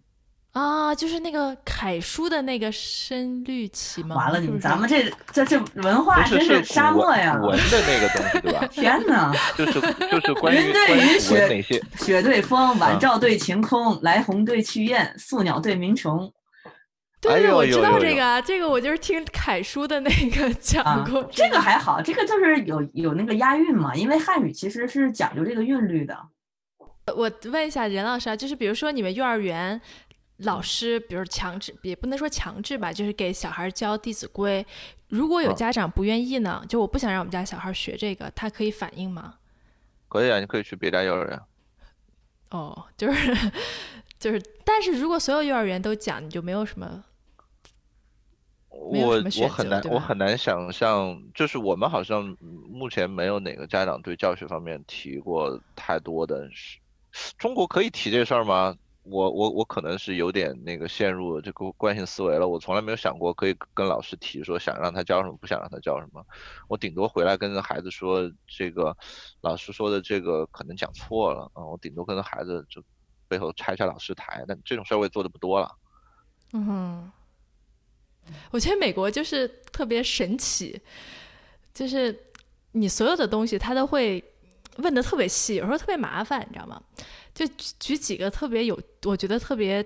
[0.53, 4.17] 啊，就是那个楷书的那个声律启蒙。
[4.17, 7.39] 完了，你咱们这这这文化真是沙漠呀！
[7.43, 8.67] 文的那个东西对吧？
[8.73, 9.31] 天哪！
[9.59, 9.81] 就是
[10.11, 11.63] 就是关 于云对雨，雪
[11.99, 16.33] 雪对风，晚照对晴空，来鸿对去雁，宿鸟对鸣虫。
[17.21, 21.23] 对，我知道这个，这个我就是听凯叔的那个讲过。
[21.31, 26.19] 这个还好，这个就是有有那个押韵嘛，因为汉语其实是讲究这个韵律的。
[27.15, 29.79] 我问一下任老师啊，就是比如说你们幼儿园
[30.39, 34.65] 老师，比如强制，也不能说强制吧，就是给小孩教《弟子规》，
[35.09, 39.35] 如果有家长不愿意呢，就我不想让我们家小孩学这个，他可以反映吗？
[40.09, 41.41] 可以啊，你可以去别家幼儿园。
[42.51, 43.35] 哦，就是
[44.19, 47.05] 就是，但是如果所有幼儿园都讲，你就没有什么。
[48.81, 52.37] 我我很难我很难想象，就是我们好像
[52.69, 56.49] 目前没有哪个家长对教学方面提过太多的。
[57.39, 58.75] 中国可以提这事儿吗？
[59.03, 62.47] 我我我可能是有点那个陷入这个惯性思维了。
[62.49, 66.25] 我从来没有想过可以跟老师提说想让他教什么，不想让他教什么。
[66.69, 68.97] 我顶多回来跟孩子说这个
[69.41, 71.65] 老师说的这个可能讲错了啊。
[71.65, 72.83] 我顶多跟孩子就
[73.27, 75.71] 背后拆一下老师台，但这种事儿我也做的不多了。
[76.53, 77.11] 嗯。
[78.51, 80.81] 我觉得美国就是特别神奇，
[81.75, 82.17] 就是
[82.73, 84.23] 你所有的东西他都会
[84.77, 86.81] 问的特别细，有时候特别麻烦，你知道吗？
[87.35, 89.85] 就举举几个特别有，我觉得特别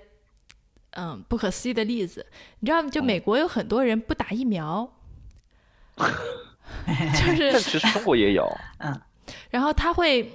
[0.93, 2.25] 嗯不可思议的例子，
[2.61, 2.89] 你知道吗？
[2.89, 4.91] 就美国有很多人不打疫苗，
[5.97, 9.01] 就是 但其实中国也有， 嗯，
[9.51, 10.31] 然后他会，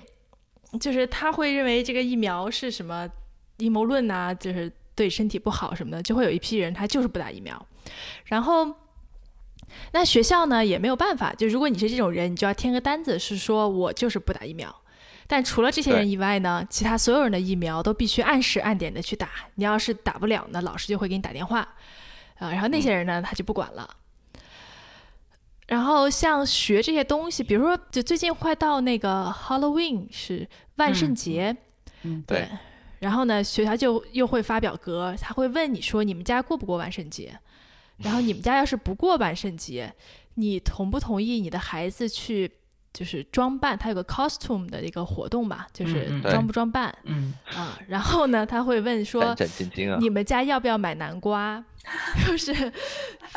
[0.79, 3.09] 就是他会认为这个疫苗是什么
[3.57, 7.67] 阴谋论呐、就是对身体不好什么的，就会有一批人他就是不打疫苗。
[8.25, 8.75] 然后，
[9.91, 14.75] 那学校呢也没有办法，就如果你是这种人，你就要填个单子，是说我就是不打疫苗。
[15.27, 19.29] 但除了这些人以外呢，其他所有人的疫苗都必须按时按点的去打。
[19.55, 21.59] 你要是打不了呢，老师就会给你打电话，
[22.39, 23.87] 啊，然后那些人呢他就不管了。
[25.67, 31.55] 然后像学这些东西，比如说，就最近快到那个 Halloween 是万圣节，
[32.01, 32.49] 嗯对对。
[32.97, 37.39] 然后呢，学校就又会发表格，他会问你说你们家过不过万圣节？
[38.03, 39.93] 然后你们家要是不过万圣节，
[40.35, 42.49] 你同不同意你的孩子去
[42.93, 43.77] 就是装扮？
[43.77, 47.77] 他有个 costume 的一个活动嘛，就是装不装扮嗯，啊？
[47.87, 49.97] 然后呢，他会问说战战兢兢啊。
[49.99, 51.63] 你们家要不要买南瓜？
[52.27, 52.53] 就是，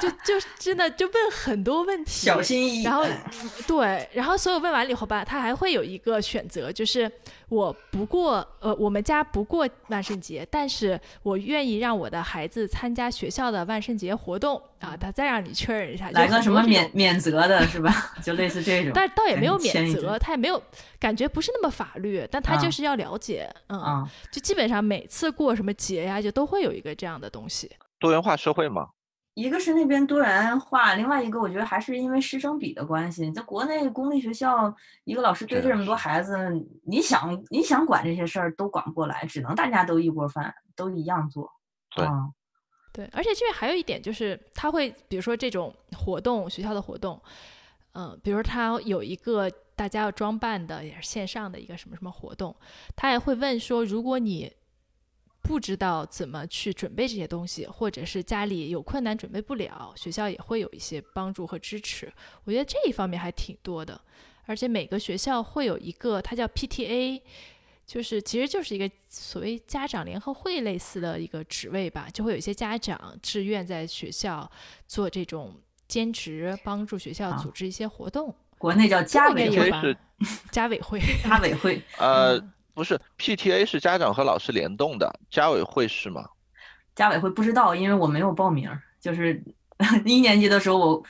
[0.01, 2.83] 就就真的就问很多问题，小心翼翼。
[2.85, 7.11] 然后嗯对，然后所有问完了以后吧，他还会有一个选择，就是
[7.49, 14.97] 我不过呃，我们家不过万圣节，但是我愿意让我的孩子参加学校的万圣节活动啊。
[14.97, 18.15] 他再让你确认一下，就来个什么免免责的是吧？
[18.23, 18.93] 就类似这种。
[18.95, 20.63] 但倒也没有免责，他也没有
[20.99, 27.71] 感觉不是那么法律，但他啊就是要了解，嗯，啊，就基本上每次过什么节呀，就都会有一个这样的东西。
[28.03, 28.91] 多元化社会嘛，
[29.35, 33.31] 一个是那边多元化，另外一个我觉得还是因为师生比的关系。
[33.31, 34.75] 在国内公立学校，
[35.05, 36.37] 一个老师对这这么多孩子，
[36.85, 41.51] 你想你想管这些事儿都管不过来，只能大家都一锅饭，都一样做。
[41.95, 42.29] 对啊
[42.93, 47.19] 对，而且这边还有一点就是，他会比如说这种活动，学校的活动，
[47.93, 52.55] 嗯、比如说他有一个大家要装扮的，也是线上的一个什么什么活动，
[52.95, 54.53] 他也会问说，如果你
[55.43, 62.13] 不知道怎么去准备这些东西，或者是家里有困难准备不了，学校也会有一些帮助和支持。
[62.45, 64.01] 我觉得这一方面还挺多的，
[64.47, 67.21] 而且每个学校会有一个，它叫 PTA。
[67.85, 74.51] 就是其实就是一个所谓家长联合会类似的一个职位吧，就会有一些家长志愿在学校
[74.87, 78.35] 做这种兼职，帮助学校啊组织一些活动。
[78.57, 79.97] 国内叫家委会？
[80.53, 86.25] 家委会，家委会，呃嗯，不是 PTA 是家长和老师联动的，家委会是吗？
[86.95, 88.71] 家委会不知道，因为我没有报名。
[89.01, 89.43] 就是
[90.07, 91.03] 一年级的时候我，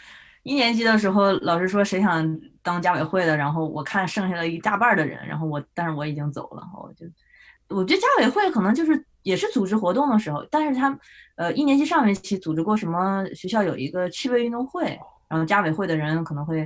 [0.45, 7.05] 一年级的时候老师说谁想当家委会的，然后我看剩下了一大半的人，然后我但是我已经走了，我就
[7.69, 10.99] 我觉得家委会可能就是也是组织活动的时候，但是他
[11.37, 14.99] 呃一年级上学期组织过什么学校有一个趣味运动会，
[15.29, 16.63] 然后家委会的人可能会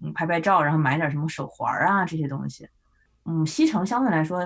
[0.00, 2.68] 嗯拍拍照，然后买点什么手环啊这些东西。
[3.28, 4.38] 嗯，西城相对来说，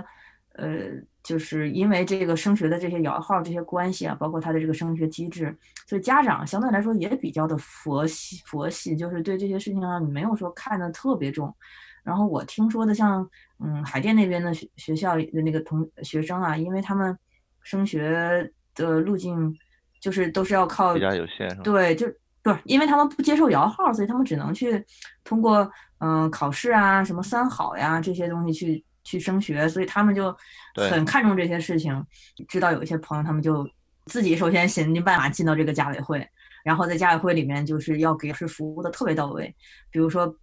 [0.54, 0.88] 呃，
[1.22, 5.56] 就是因为这个升学的这些摇号这些关系啊，包括它的这个升学机制，
[5.86, 11.54] 所以家长相对来说也比较的佛系，佛系就是对这些事情上没有说看得特别重。
[12.02, 13.24] 然后我听说的像，
[13.60, 17.16] 嗯，海淀那边的学学校的那个同学生啊，因为他们
[17.62, 19.56] 升学的路径
[20.00, 21.48] 就是都是要靠比较有限？
[21.62, 22.08] 对，就
[22.42, 24.84] 不是因为他们不接受摇号，所以他们只能去
[25.22, 25.70] 通过
[26.04, 30.36] 嗯、考试啊、什么三好呀这些东西去去升学，所以他们就
[30.74, 32.04] 很看重这些事情。
[32.48, 33.68] 知道有一些朋友他们就
[34.06, 36.28] 自己首先想尽办法进到这个家委会，
[36.64, 39.54] 然后在家委会里面就是要给老师服务的特别到位，
[39.90, 40.34] 比如说。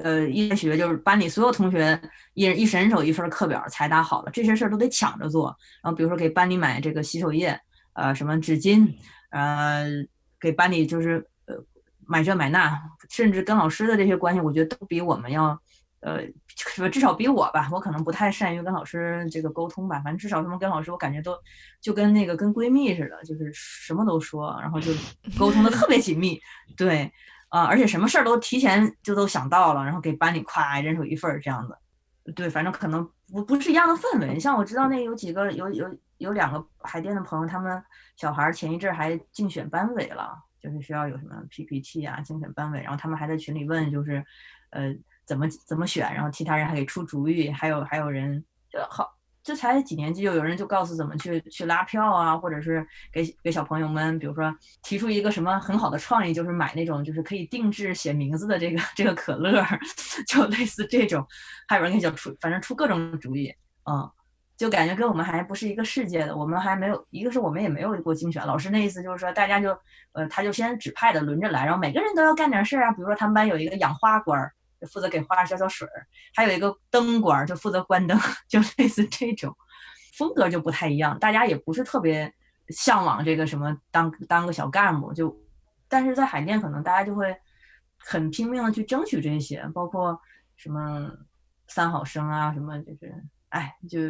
[0.00, 2.00] 呃，一学就是班里所有同学
[2.34, 5.48] 一人一人手一份课表才打好了，这些事儿都得抢着做。
[5.82, 7.60] 然后比如说给班里买这个洗手液，
[7.94, 8.88] 呃，什么纸巾，
[9.30, 9.84] 呃，
[10.38, 11.37] 给班里就是呃
[12.08, 12.80] 买这买那，
[13.10, 15.60] 甚至跟老师的这些关系，我觉得都比我们要，
[16.00, 16.22] 呃，
[16.90, 21.36] 至少比我吧，我可能不太善于跟老师这个沟通吧，反正至少他们跟老师，我感觉都
[21.82, 24.90] 就跟那个跟闺蜜似的，就是什么都说，然后就
[25.38, 26.40] 沟通的特别紧密，
[26.76, 27.12] 对，
[27.50, 31.76] 啊、而且什么事儿都提前就都想到了，然后给班里夸人手一份儿这样子，
[32.32, 34.40] 对，反正可能不不是一样的氛围。
[34.40, 37.82] 像我知道那有几个有有有两个海淀的朋友，他们
[38.16, 44.24] 小孩前一阵还竞选班委了，就是需要有什么 PPT 啊，竞选班委，然后他们还在群里问，就是
[44.70, 44.94] 呃
[45.24, 49.14] 怎么怎么选，然后其他人还给出主意，还有还有人就好。
[49.40, 59.64] 这才几年级，就有人就告诉怎么去去拉票啊，或者是给给小朋友们，比如说提出一个什么很好的创意，就是买那种就是可以定制写名字的这个这个可乐，
[60.28, 61.26] 就类似这种，
[61.66, 63.50] 还有人给小出，反正出各种主意，
[63.90, 64.10] 嗯，
[64.58, 66.36] 就感觉跟我们还不是一个世界的。
[66.36, 69.70] 我们还没有，一个是我们也没有过竞选，老师那意思就是说，大家就
[70.12, 72.90] 呃，他就先指派的轮着来，然后每个人都要干点事儿啊。
[72.90, 76.02] 比如说他们班有一个养花官儿，就负责给花浇浇水儿；
[76.34, 79.56] 还有一个灯官儿，就负责关灯， 就类似这种
[80.16, 81.16] 风格就不太一样。
[81.20, 82.34] 大家也不是特别
[82.70, 85.32] 向往这个什么当当个小干部，就
[85.88, 87.32] 但是在海淀可能大家就会
[87.96, 90.20] 很拼命的去争取这些，包括
[90.56, 91.08] 什么
[91.68, 93.14] 三好生啊，什么就是
[93.50, 94.00] 哎就。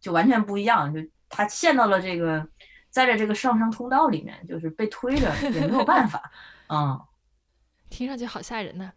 [0.00, 2.46] 就完全不一样，就他陷到了这个，
[2.90, 6.30] 在这这个上升通道里面，就是被推着，也没有办法。
[6.68, 7.00] 嗯，
[7.90, 8.92] 听上去好吓人呢。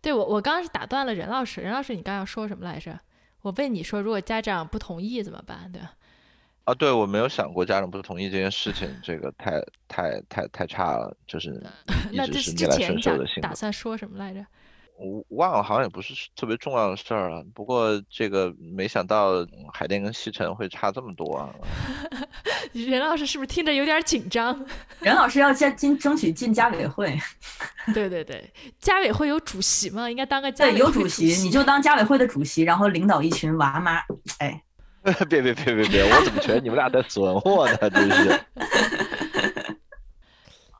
[0.00, 2.98] 对我，我刚刚是打断了任老师，任老师，你刚要说什么来着？
[3.42, 5.70] 我问你说，如果家长不同意怎么办？
[5.72, 5.94] 对吧？
[6.64, 11.50] 啊，对我没有想过家长不同意这件事情，这个太太太太差了，就是
[12.10, 13.42] 一直是逆来顺受的性格。
[13.42, 14.44] 打算说什么来着？
[14.98, 17.40] 我忘了，好像也不是特别重要的事儿啊。
[17.54, 21.48] 不过这个没想到海淀跟西城会差这么多啊。
[22.74, 24.58] 任老师是不是听着有点紧张？
[25.00, 27.16] 任老师要进进争取进家委会。
[27.94, 30.10] 对对对，家委会有主席吗？
[30.10, 34.00] 应该当个家委会有主席，你就当家委会的主席，然后领导一群娃妈。
[34.38, 34.60] 哎，
[35.30, 37.90] 别别别别别，我怎么觉得你们俩在损我呢？
[37.90, 38.40] 真是。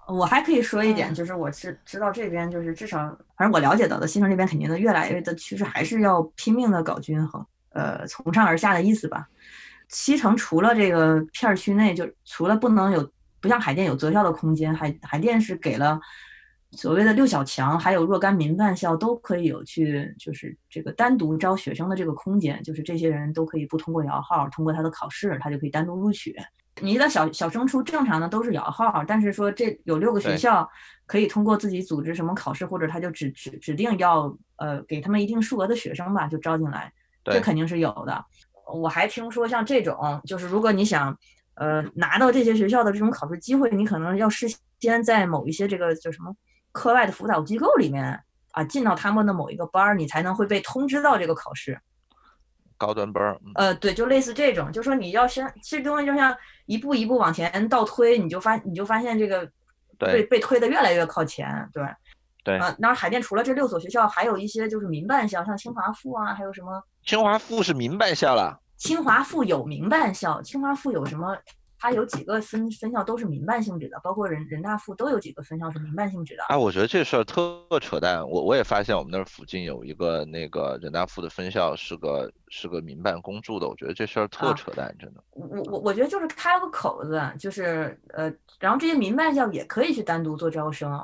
[0.09, 2.99] 我还可以说一点，就是我知知道这边就是至少，
[3.37, 9.29] 反正我了解到的，西城这边肯定的越来越的趋势还是要拼命的搞均衡，呃，从上而下的意思吧。
[9.89, 16.01] 西城除了这个片区内，就除了不能有不像海淀有择校的空间，海海淀是给了
[16.73, 26.35] 所谓的六小强，还有若干民办校都可以有去就是这个单独招学生的这个空间，就是这些人都可以不通过摇号，通过他的考试，他就可以单独录取。
[26.83, 30.69] 你的小小升初正常的都是摇号，但是说这有六个学校
[31.07, 36.93] 可以通过自己组织什么考试，或者他就指指指定要呃给他们一定数额的学生吧，就招进来，
[37.25, 38.25] 这肯定是有的。
[38.73, 41.17] 我还听说像这种，就是如果你想
[41.55, 44.47] 呃拿到这些学校的这种考试机会，你可能要事
[44.81, 46.35] 先在某一些这个叫什么
[46.73, 48.21] 课外的辅导机构里面
[48.53, 51.81] 啊进到他们的某一个班儿，你才能会被通知到这个考试。
[52.79, 56.35] 高端班儿，呃，对，就类似这种，就说你要先，其实东西就像
[56.67, 59.47] 一步一步往前倒推，你就发，你就发现这个
[59.99, 61.85] 被被推的越来越靠前，对，
[62.45, 66.83] 对，啊，那海淀除了这六所学校，还有一些就是民办校，像清华附啊，还有什么？
[67.05, 68.59] 清华附是民办校了。
[68.77, 71.37] 清华附有民办校，清华附有什么？
[71.79, 76.43] 它有几个分分校都是民办性质的，包括人人大附都有几个分校是民办性质的。
[76.49, 78.29] 哎，我觉得这事儿特扯淡。
[78.29, 85.23] 我我也发现我们那儿附近有一个那个人大附的分校是个是个民办公助的，我觉得这事儿特扯淡，真的。
[85.31, 91.01] 我我我觉得就是开了个口子，就是呃，然后这些民办校也可以去单独做招生。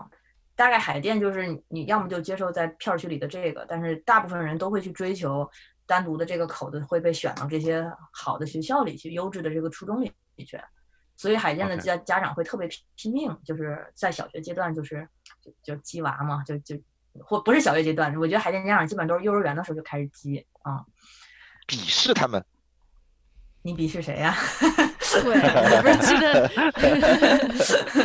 [0.56, 5.48] 大概海淀就是你要么就接受在片区里的这个，但是大部分人都会去追求
[5.86, 10.10] 单独的这个口子会被选到这些好的学校里去，优质的这个初中里。
[10.36, 10.62] 的确，
[11.16, 15.08] 所以海淀的家家长会特别拼拼命，就是在小学阶段就是
[15.40, 16.76] 就就鸡娃嘛，就就
[17.24, 20.84] 或不是小学阶段，我觉得海淀家长基本都是幼儿园的时候就开始鸡啊，
[21.68, 22.44] 鄙视他们。
[23.62, 24.36] 你鄙视谁呀？
[25.22, 26.50] 对，不是鸡的。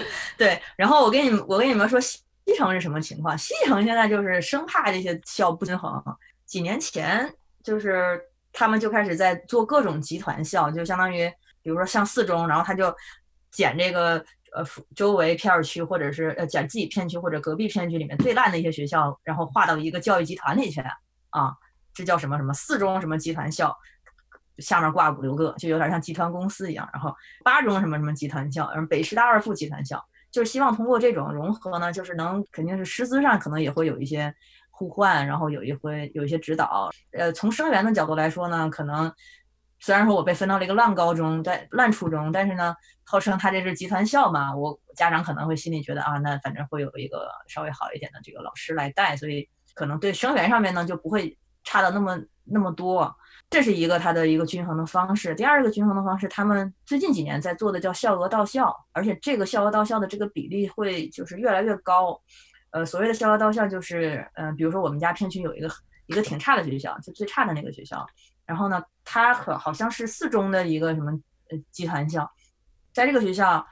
[0.38, 2.22] 对，然后我跟你们我跟你们说西
[2.58, 3.38] 城是什么情况？
[3.38, 6.02] 西城现在就是生怕这些校不均衡，
[6.46, 8.22] 几年前就是
[8.54, 11.30] 他们就开始在做各种集团校，就相当于。
[11.70, 12.92] 比如说像四中，然后他就
[13.52, 14.14] 捡这个
[14.56, 14.66] 呃
[14.96, 20.82] 周围片区，或者是呃捡自己片区或者隔壁片区里面最烂的一些学校，然后划到一个教育集团里去
[21.30, 21.54] 啊，
[21.94, 23.78] 这叫什么什么四中什么集团校，
[24.58, 26.90] 下面挂五六个，就有点像集团公司一样。
[26.92, 34.34] 然后八中什么什么集团校，然后北师大二附集团校，就是希望通过这种融合呢，就是能肯定是师资上可能也会有一些
[34.72, 36.90] 互换，然后有一回有一些指导。
[37.12, 39.14] 呃，从生源的角度来说呢，可能。
[39.80, 53.16] 虽然说我被分到了一个烂高中，在烂初中，但是呢，号称他这是集团校嘛，我家长可能会心里觉得啊，那反正会有一个稍微好一点的这个老师来带，所以可能对生源上面呢就不会差的那么那么多。
[53.50, 55.34] 这是一个他的一个均衡的方式。
[55.34, 62.22] 第二个均衡的方式，他们最近几年在做的叫校额到校，而且这个校额到校的这个比例会就是越来越高。
[62.70, 65.68] 呃，所谓的校额到校就是，嗯，比如说我们家片区有一个
[66.06, 68.06] 一个挺差的学校，就最差的那个学校。
[68.50, 71.12] 然后呢，他可好像是四中的一个什么
[71.52, 72.28] 呃集团校，
[72.92, 73.64] 在这个学校，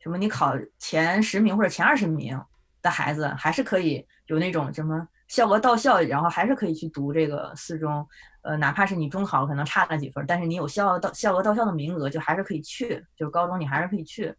[0.00, 2.36] 什么你考前十名或者前二十名
[2.82, 8.04] 的孩子，还是可以有那种什么校额到校，然后还是可以去读这个四中，
[8.42, 14.34] 呃，哪怕是你中考可能差了几分，但是你有校额到校额到校的名额，就还是可以去，就是高中你还是可以去，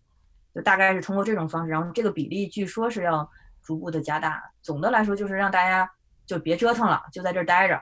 [0.54, 3.26] 就大概是通过这种方式，然后这个比例据说是要
[3.64, 4.44] 逐步的加大。
[4.62, 5.90] 总的来说就是让大家
[6.26, 7.82] 就别折腾了，就在这儿待着。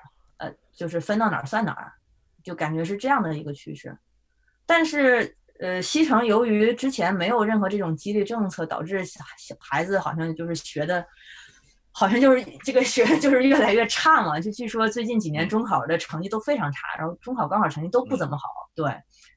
[0.74, 1.94] 就是分到哪儿算哪儿，
[2.44, 3.98] 就感觉是这样的一个趋势。
[4.66, 9.24] 但是，呃，西城由于之前没有任何这种激励政策，导致小
[9.60, 11.06] 孩子好像就是学的，
[11.92, 14.40] 好像就是这个学就是越来越差嘛。
[14.40, 18.44] 就据说最近几年中考的成绩都非常差，然后中考、高考成绩都不怎么好。
[18.76, 18.86] 对，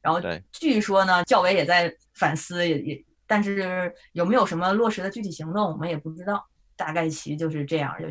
[0.03, 0.21] 然后
[0.53, 6.45] 据说呢，教委也在反思，也也，但是有没有什么落实的具体行动，我们也不知道。
[6.75, 8.09] 大概其就是这样，就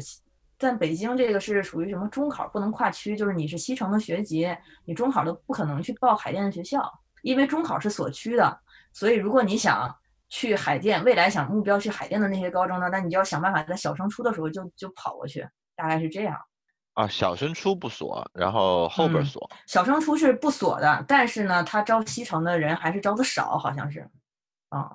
[0.57, 4.47] 在北京这个是属于什么中考不能跨区，就是你是西城的学籍，
[4.85, 6.81] 你中考都不可能去报海淀的学校，
[7.21, 8.59] 因为中考是锁区的。
[8.91, 9.95] 所以如果你想
[10.29, 16.35] 去海淀，未来想目标去海淀的那些高中呢，那你就要想办法在小升初的时候就就跑过去，大概是这样。
[16.93, 19.47] 啊，小升初不锁，然后后边锁。
[19.67, 24.09] 小升初是不锁的，但是呢，他招西城的人还是招的少，好像是。
[24.69, 24.89] 啊，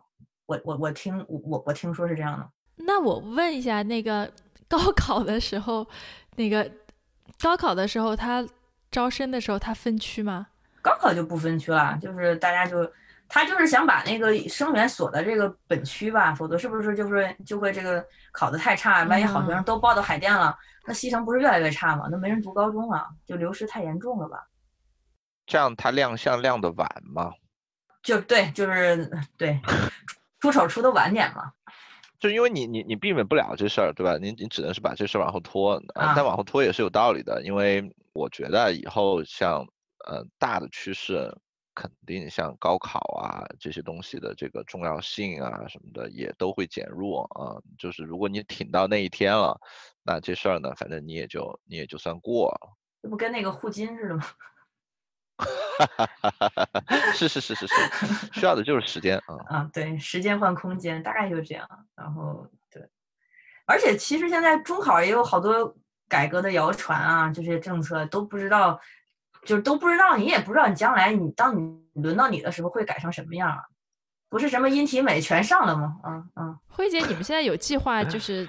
[0.47, 2.51] 我我我听我我听说是这样的。
[2.75, 4.29] 那我问一下，那个
[4.73, 5.87] 高考的时候，
[6.37, 6.73] 那个
[7.39, 8.43] 高考的时候，他
[8.91, 10.47] 招生的时候，他分区吗？
[10.81, 12.91] 高考就不分区了，就是大家就
[13.29, 18.03] 他就是想把那个生源锁在这个本区吧，否则是不是就是就会这个
[18.33, 20.57] 考的太差，万一好学生都报到海淀了，
[20.87, 22.09] 那西城不是越来越差吗？
[22.11, 24.49] 那没人读高中了，就流失太严重了吧？
[25.45, 27.31] 这样他亮相亮的晚吗？
[28.03, 29.61] 就对，就是对，
[30.41, 31.53] 出手出的晚点嘛。
[32.23, 34.17] 就因为你你你避免不了这事儿，对吧？
[34.17, 39.67] 你你只能是把这事儿往后拖，啊，但往后拖也是有道理的，因为我觉得以后像
[40.07, 41.37] 呃大的趋势，
[41.75, 47.59] 肯定像高考啊这些东西的这个重要性啊什么的也都会减弱啊。
[47.77, 49.61] 就是如果你挺到那一天了，
[50.05, 52.71] 那这事儿呢，反正你也就你也就算过了。
[53.03, 54.23] 这不跟那个互金似的吗？
[55.43, 57.13] 哈哈哈哈哈！
[57.15, 57.75] 是是是是是，
[58.33, 59.37] 需要的就是时间啊。
[59.49, 61.69] 啊，对，时间换空间，大概就这样。
[61.95, 62.83] 然后对，
[63.67, 65.75] 而且其实现在中考也有好多
[66.09, 68.79] 改革的谣传啊，这些政策都不知道，
[69.45, 73.63] 就是都不知道，你也不知道你将来你当你轮到你的时候会改成什么样啊？
[74.29, 75.97] 不是什么音体美全上了吗？
[76.05, 76.59] 嗯嗯。
[76.69, 78.49] 辉姐，你们现在有计划 就是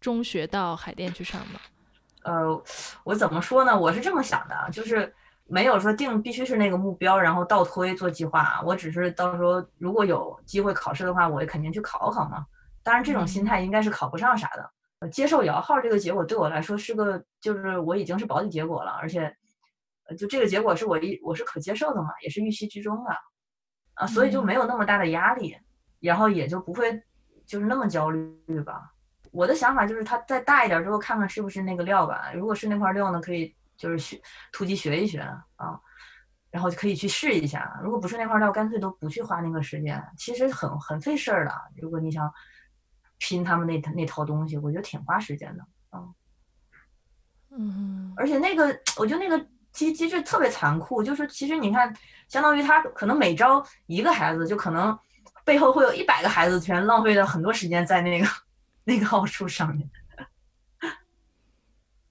[0.00, 1.60] 中学到海淀去上吗？
[2.24, 2.62] 呃，
[3.04, 3.78] 我怎么说呢？
[3.78, 5.12] 我是这么想的，就是。
[5.50, 8.60] 没有说定必须是那个目标，然后倒推做计划。
[8.66, 12.44] 我只是到时候如果有机会考试的话，我肯定去考考嘛。
[12.82, 15.08] 当然，这种心态应该是考不上啥的。
[15.08, 19.34] 接受摇号这个结果对我来说是个，就是我已经是保底结果了，而且，
[20.18, 23.10] 就这个结果是我一我是可接受的嘛，也是预期之中的，
[23.94, 25.56] 啊，所以就没有那么大的压力，
[26.00, 27.02] 然后也就不会
[27.46, 28.92] 就是那么焦虑吧。
[29.30, 32.30] 我的想法就是他再大一点之后看看是不是那个料吧。
[32.34, 33.54] 如果是那块料呢，可以。
[33.78, 34.20] 就是学
[34.52, 35.80] 突击学一学啊，
[36.50, 37.78] 然后就可以去试一下。
[37.82, 41.54] 如果不是那块料，干脆都不去花那个时间，其实很很费事儿的。
[41.80, 42.30] 如果你想
[43.18, 46.02] 拼他们那那套东西，我觉得挺花时间的啊。
[47.50, 48.66] 嗯，而且那个，
[48.96, 51.94] 我觉得那个机机制特别残酷，就是其实你看，
[52.28, 54.96] 相当于他可能每招一个孩子，就可能
[55.44, 58.26] 背后会有一百个孩子全浪费了很多时间在那个
[58.84, 59.88] 那个奥数上面。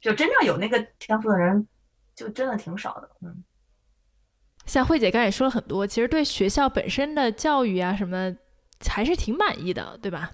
[0.08, 1.68] 就真正有那个天赋的人，
[2.16, 3.10] 就真的挺少的。
[3.22, 3.44] 嗯，
[4.66, 8.34] 像慧姐刚才也说了很多，其实对学校本身的教育啊什么，
[8.88, 10.32] 还是挺满意的，对吧？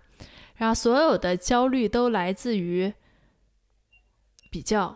[0.58, 2.94] 然后所有的焦虑都来自于
[4.52, 4.96] 比较。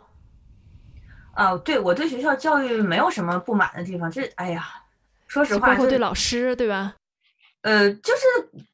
[1.34, 4.12] 啊，对我对学校教育没有什么不满的地方。
[4.12, 4.64] 这，哎呀，
[5.26, 6.94] 说实话，包括对老师，对吧？
[7.62, 8.22] 呃，就是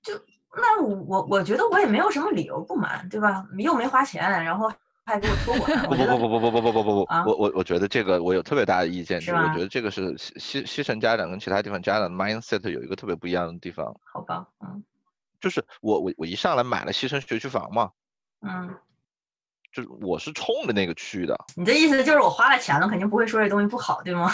[0.01, 0.21] 就
[0.57, 3.47] 那我我觉得我也没有什么理由不满，对吧？
[3.57, 4.69] 又没花钱，然后。
[5.05, 5.65] 还给我说我？
[5.87, 7.29] 不不不不不不不不不不不！
[7.29, 13.93] 我我我觉得这个我有特别大的意见，就是我觉得这个是西西西城家长跟其他地方家长 mindset 有一个特别不一样的地方。
[14.13, 14.83] 好吧，嗯，
[15.41, 17.91] 就是我我我一上来买了西城学区房嘛，
[18.41, 18.73] 嗯，
[19.73, 21.37] 就是我是冲着那个去的。
[21.55, 24.31] 你的意思就是我花了钱了，肯定不会说这东西不好，对吗？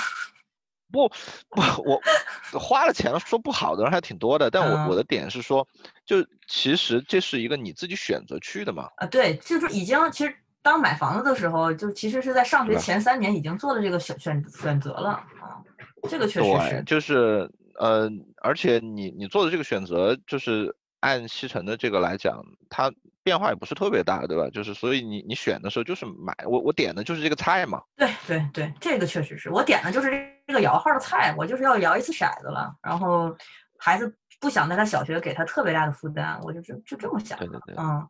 [0.91, 1.09] 不
[1.49, 4.51] 不，我花了钱了，说不好的人还挺多的。
[4.51, 5.67] 但我我的点是说，
[6.05, 6.17] 就
[6.47, 8.87] 其实这是一个你自己选择去的嘛。
[8.97, 10.35] 啊，对，就是已经其实。
[10.61, 15.63] 当买房子的时候，就其实是在上学前三年已经做了这个选选选择了啊，
[16.09, 17.49] 这个确实是，就是
[17.79, 18.09] 呃，
[18.41, 22.91] 而且你你做的这个选择，就是按西城的这个来讲，它
[23.23, 24.49] 变化也不是特别大，对吧？
[24.49, 27.81] 就是所以你你选的时候就是买我我点的就是这个菜嘛。
[27.95, 30.11] 对对对，这个确实是我点的就是
[30.45, 32.75] 这个摇号的菜，我就是要摇一次骰子了。
[32.81, 33.33] 然后
[33.77, 37.39] 孩子不想在他小学给他特别大的负担，我就就就这么想。
[37.39, 38.05] 对对对，嗯，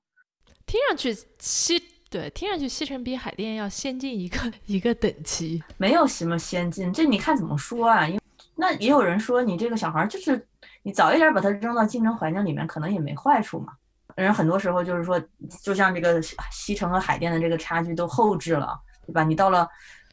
[0.65, 1.79] 听上去西。
[2.09, 8.07] 对，听上去西城比海淀要先进一个一个等级，没有什么先进，这你看怎么说啊？
[8.07, 8.21] 因为
[8.55, 10.43] 那也有人说你这个小孩就是
[10.81, 13.73] 你早一点把他扔到竞争环境里面，可能也没坏处嘛。
[14.15, 15.21] 人很多时候就是说，
[15.61, 16.19] 就像这个
[16.51, 19.23] 西城和海淀的这个差距都后置了，对吧？
[19.23, 19.65] 你到了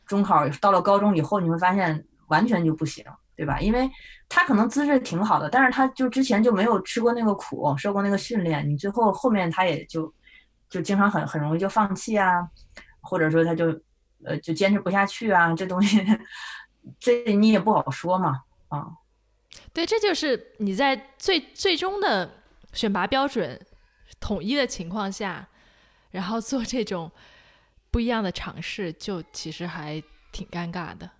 [0.07, 3.03] 中考，到了高中以后，你会发现完全就不行，
[3.35, 3.59] 对吧？
[3.59, 3.91] 因为
[4.29, 10.13] 他可能资质挺好的，但是他就之前就没有吃过那个苦，受过那个训练，你最后后面他也就
[10.69, 12.49] 就经常很很容易就放弃啊，
[13.01, 13.67] 或者说他就
[14.25, 16.05] 呃就坚持不下去啊，这东西
[16.99, 18.87] 这你也不好说嘛，啊。
[19.73, 22.43] 对，这就是你在最最终的
[22.73, 23.61] 选拔标准
[24.21, 25.49] 统一的情况下，
[26.11, 27.11] 然后做这种
[27.91, 30.03] 不一样的尝试，就其实还
[30.33, 31.11] 挺尴尬的。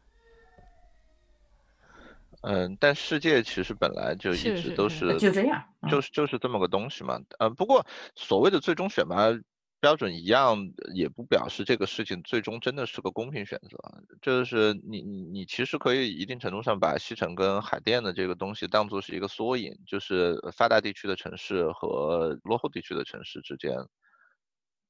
[2.47, 7.21] 嗯，但世界其实本来就一直都是就这样，就是就是这么个东西嘛。
[7.39, 7.85] 呃，不过
[8.15, 9.37] 所谓的最终选拔。
[9.79, 10.57] 标准一样，
[10.95, 13.79] 也不表示这个事情最终真的是个公平选择。
[14.23, 23.77] 就是你你你其实可以一定程度上把西城跟海淀的这个东西当做是一个缩影，就是发达地区的城市和落后地区的城市之间，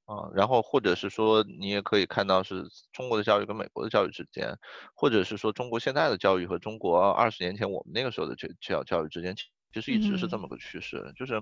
[0.06, 4.56] 啊，然后或者是说你也可以看到是中国的教育跟美国的教育之间，
[4.94, 9.36] 或者是说中国现在的教育和中国二十年前我们那个时候的教教教育之间。
[9.74, 11.38] 其实一直是这么个趋势，就是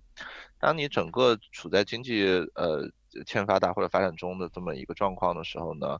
[0.59, 2.25] 当你整个处在经济
[2.57, 2.83] 呃
[3.27, 5.97] 欠发达或者发展中的这么一个状况的时候呢，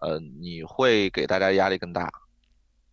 [0.00, 2.10] 呃，你会给大家压力更大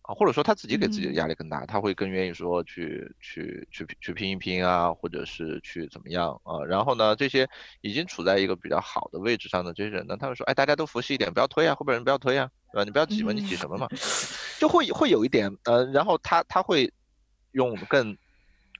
[0.02, 6.64] 啊，或者说他自己给自己的压力更大，他会更愿意说去去去去拼一拼啊，或者是去怎么样啊？
[6.64, 7.48] 然后呢，这些
[7.80, 12.84] 已经处在一个比较好的位置上的这些人呢，他会说，哎，大家都服气一点，不要推啊，后边人不要推啊，对吧？
[12.84, 13.88] 你不要挤嘛，你挤什么嘛？
[14.58, 16.92] 就会会有一点呃，然后他他会
[17.52, 18.16] 用更。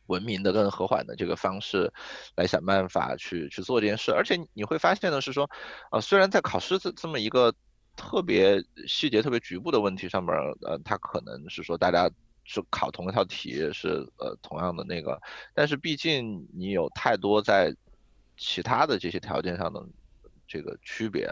[0.08, 1.90] 文明的、更和缓的这个方式，
[2.34, 4.10] 来想办法去去做这件事。
[4.12, 5.48] 而且你会发现的，是说，
[5.90, 7.54] 呃，虽然在考试这这么一个
[7.97, 12.11] 特别细节、特别局部的问题上面，呃，它可能是说大家
[12.45, 15.20] 是考同一套题，是呃同样的那个，
[15.55, 17.74] 但是毕竟你有太多在
[18.36, 19.84] 其他的这些条件上的
[20.47, 21.30] 这个区别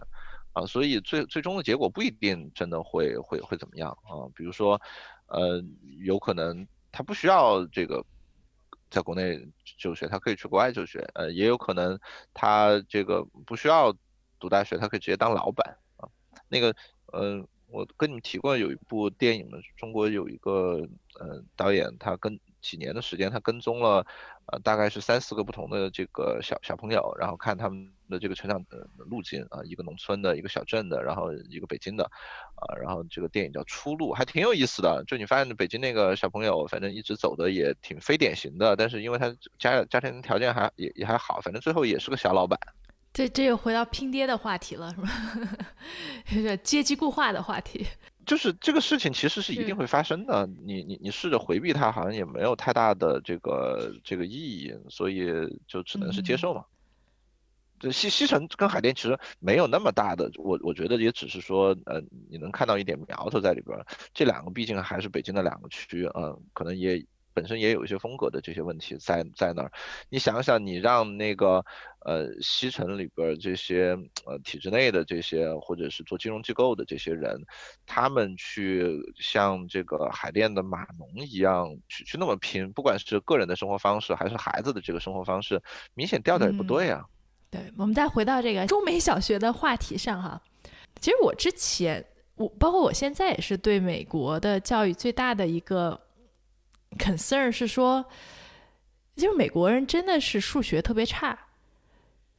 [0.52, 4.28] 啊，所以最最终的结果不一定真的会会会怎么样啊。
[4.34, 4.80] 比如说，
[5.26, 5.62] 呃，
[6.02, 8.04] 有可能他不需要这个。
[8.92, 9.40] 在国内
[9.78, 11.96] 就学，他可以去国外就学，呃，也有可能
[12.34, 13.94] 他这个不需要
[14.40, 15.76] 读大学，他可以直接当老板。
[16.50, 16.76] 那个，
[17.06, 20.86] 呃，我跟你们提过有一部电影嘛，中国有一个
[21.18, 24.04] 呃导演，他跟几年的时间，他跟踪了
[24.46, 27.90] 呃大概是三四个不同的这个小小朋友，然后看他们。
[28.10, 32.02] 的这个成长的路径啊，一个农村的，一个小镇的，然后一个北京的，
[32.56, 35.04] 啊，然后这个电影叫《出路》，还挺有意思的。
[35.06, 42.58] 就你发现北京那个小朋友，反正一直走的也挺非典型的，但是因为他家家庭条件还也也还好，反正最后也是个小老板。
[43.12, 45.00] 这这又回到拼爹的话题了，是
[46.46, 46.56] 吧？
[46.62, 47.86] 阶级固化的话题。
[48.26, 55.26] 就是这个事情其实是一定会发生的，你你你试着回避它，好像也没有太大的这个这个意义，所以
[55.66, 56.64] 就只能是接受嘛。
[57.80, 63.76] 这西西城跟海淀其实没有那么大的，我我觉得也只是说，呃，你能看到一点苗头在里边。
[64.12, 67.04] 这两个毕竟还是北京的两个区，嗯，可能也
[67.40, 69.72] 本身也有一些风格的这些问题在在那儿。
[70.10, 71.64] 你想想，你让那个
[72.00, 77.40] 呃西城里边这些呃体制内的这些，或者是做金融机构的这些人，
[77.86, 85.58] 他们去像这个海淀的码农一样去去那么拼，不管是个人的生活方式还是孩子的这个生活方式，
[85.94, 87.02] 明显调调也不对啊。
[87.50, 90.38] 对，我们再回到这个中美小学的话题上哈。
[91.00, 95.98] 其实我之前，我包括我现在也是对美国的教育最大的一个
[96.98, 98.04] concern 是说，
[99.16, 101.38] 就是美国人真的是数学特别差，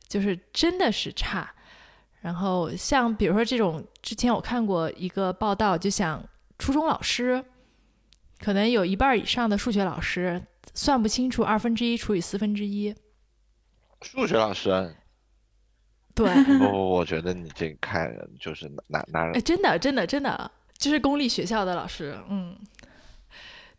[0.08, 1.54] 就是真的是差。
[2.22, 6.24] 然后像比如说这种，之前我看过一个报道，就想
[6.60, 7.43] 初中老师，
[8.39, 10.41] 可能有一半以上的数学老师
[10.74, 12.93] 算不清楚二分之一除以四分之一。
[14.01, 14.96] 数学老师。
[16.13, 22.54] 对，不不，我觉得你这看就是哪哪哎，真的真的真的，就是公立学校的老师，嗯，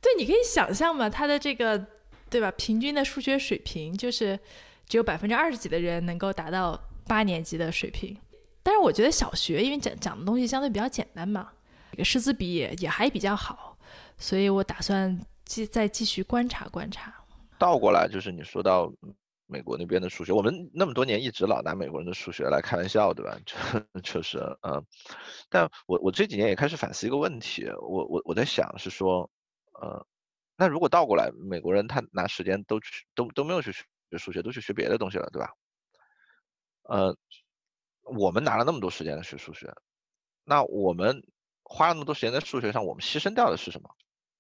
[0.03, 1.87] 对，你可以想象嘛，他的这个
[2.29, 2.51] 对吧？
[2.59, 4.39] 平均的数学水平就是
[4.87, 8.15] 只有百分之二十几的人能够达到八年级的水平。
[8.63, 11.51] 但是我觉得小学因为讲讲的东西相对比较简单嘛，
[11.93, 13.79] 这个师资比也也还比较好，
[14.19, 17.15] 所以我打算继再继续观察观察。
[17.57, 18.93] 倒过来就是你说到。
[19.49, 23.37] 美国那边的数学，我们那么多年一直老拿美国人的数学来开玩笑，对吧？
[23.45, 24.83] 就确实，嗯，
[25.51, 29.29] 但我我这几年也开始反思一个问题，我我我在想是说，
[29.81, 30.07] 呃，
[30.57, 35.51] 那如果倒过来，美国人他拿时间都去都都没有去学数学，都去学别的东西了，对吧？
[36.85, 37.17] 呃，
[38.03, 39.73] 我们拿了那么多时间来学数学，
[40.45, 41.23] 那我们
[41.63, 43.89] 花了那么多时间在数学上，我们牺牲掉的是什么？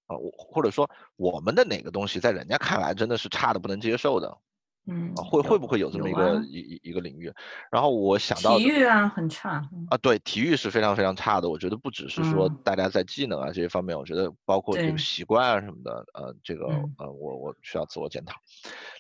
[0.07, 4.39] 啊，我或者说我们的哪个东西在人家看来真的是差的不能接受的？
[4.87, 7.33] 嗯，会会不会有这么一个一一一个领域？
[7.71, 11.49] 然后我想到体育啊，很差啊，对，体育是非常非常差的。
[11.49, 16.67] 我觉得不只是说大家在技能啊这些方面，我觉得包括这个习惯啊什么的，呃，这个
[16.99, 18.35] 呃，我我需要自我检讨。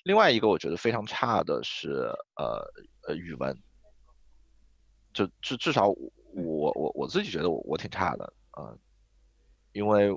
[0.04, 2.62] 另外一个我觉得非常差的是呃
[3.08, 3.58] 呃语文，
[5.12, 8.70] 就至至少我我我自己觉得我我挺差的啊，
[9.72, 10.12] 因为。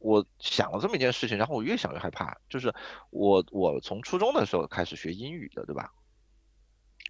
[0.00, 2.36] 我想了这么一件事情，然后我越想越害怕。
[2.48, 2.74] 就是
[3.10, 5.92] 我我从初中的时候开始学英语的，对吧？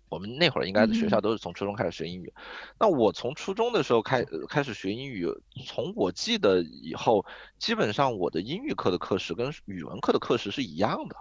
[0.09, 2.35] 我们那会儿应该学校都是从初中开始学英语。
[2.81, 5.29] 那我从初中的时候开开始学英语，
[5.65, 7.25] 从我记得以后，
[7.59, 11.15] 基本上我的英语课的课时跟语文课的课时是一样的。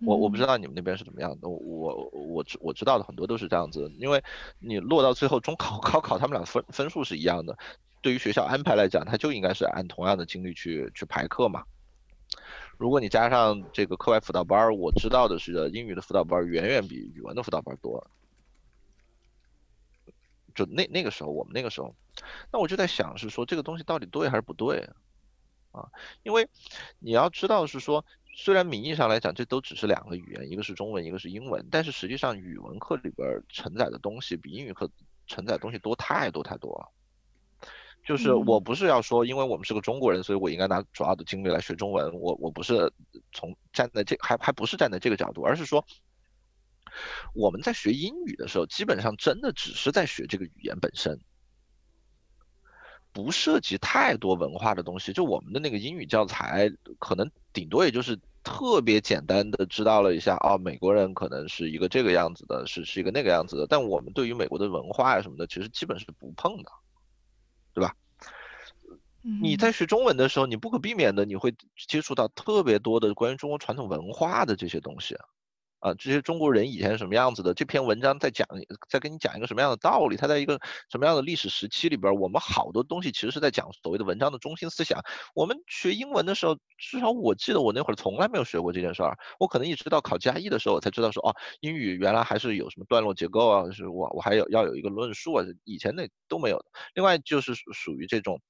[0.00, 4.22] 我我不知道你们那边是怎么样的，我我知我知道的很多都是这样子，因为
[4.60, 7.58] 你落到最后中考 高考，他们俩分分数是一样的。
[8.08, 11.64] 对于学校安排来讲，它就应该是按同样的精力去去排课嘛。
[12.78, 18.10] 如果你加上这个课外辅导班，我知道的是英语的辅导班远远比语文的辅导班多。
[20.54, 21.94] 就那那个时候，我们那个时候，
[22.50, 24.88] 那我就在想，是说这个东西到底对还是不对
[25.72, 25.84] 啊？
[26.22, 26.48] 因为
[26.98, 34.90] 你要知道是说，虽然名义上来讲这都只是两个语言，一个是中文，一个是英文，但是实际上语文课里边承载的东西比英语课
[35.26, 36.90] 承载东西多太多太多了。
[38.08, 42.10] 就是我不是要说，因为我们是个中国人，所以我应该拿主要的精力来学中文。
[42.14, 42.90] 我我不是
[43.32, 45.84] 从站在这还还不是站在这个角度，而是说
[47.34, 51.20] 我们在学英语的时候，基本上真的只是在学这个语言本身，
[53.12, 55.12] 不涉及太多文化的东西。
[55.12, 63.66] 就我们的那个英语教材，可能顶多也就是特别简单的知道了一下，哦，美国人可能是一个这个样子的，是是一个那个样子的。
[63.66, 66.72] 但我们对于美国的文化呀什么的，其实基本是不碰的。
[67.78, 67.94] 对吧？
[69.22, 71.54] 你在学中文的时候，你不可避免的你会
[71.86, 75.16] 接触到特别多的关于中国传统文化的这些东西。
[75.80, 77.54] 啊，这些中国人以前是什么样子的？
[77.54, 78.46] 这篇文章在讲，
[78.88, 80.16] 在跟你讲一个什么样的道理？
[80.16, 80.60] 它在一个
[80.90, 82.12] 什么样的历史时期里边？
[82.14, 85.00] 我们好多东西其实是在讲所谓的文章的中心思想。
[85.34, 89.16] 我们学英文的时候，至少我记得我那会儿从来没有学过这件事儿。
[89.38, 96.64] 我可能一直到考加一的时候，我才知道说，哦，英语原来还是有什么段落结构啊，是我我还有要有一个论述啊，以前那都没有的。
[96.94, 98.40] 另外就是属于这种，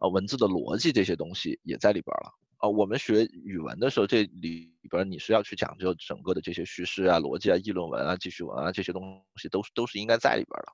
[0.00, 2.32] 呃，文字的逻辑这些东西也在里边了。
[2.58, 10.72] 啊，我们学语文的时候，这里边你是要去讲究整个的这些叙事啊、逻辑啊、议论文啊、记叙文啊这些东西，都是都是应该在里边的。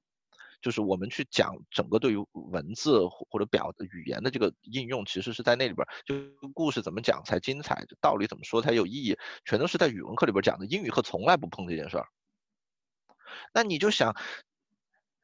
[0.62, 5.86] 就是我们去讲整个对于文字或者表语言的这个应用，其实是在那里边。
[6.06, 6.14] 就
[6.54, 10.64] 故事怎么讲才精彩，道理怎么说才有意义，全都是在语文课里边讲的。
[10.64, 12.06] 英语课从来不碰这件事儿。
[13.52, 14.16] 那你就想，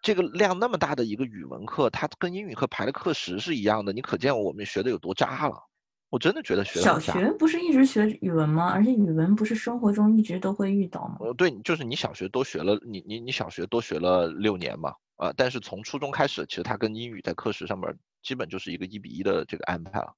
[0.02, 5.69] 这个量那么大的一个语文课，它跟英语课排的课时是一样的，你可见我们学的有多渣了。
[6.10, 8.68] 我真的觉得学小学不是一直学语文吗？
[8.68, 11.18] 而且语文不是生活中一直都会遇到吗？
[11.20, 20.12] 呃，对，就是你小学多学了，你你你小学多学了六年嘛，啊，但是从初中开始，其实它跟英语在课时上面基本就是一个一比一的这个安排了。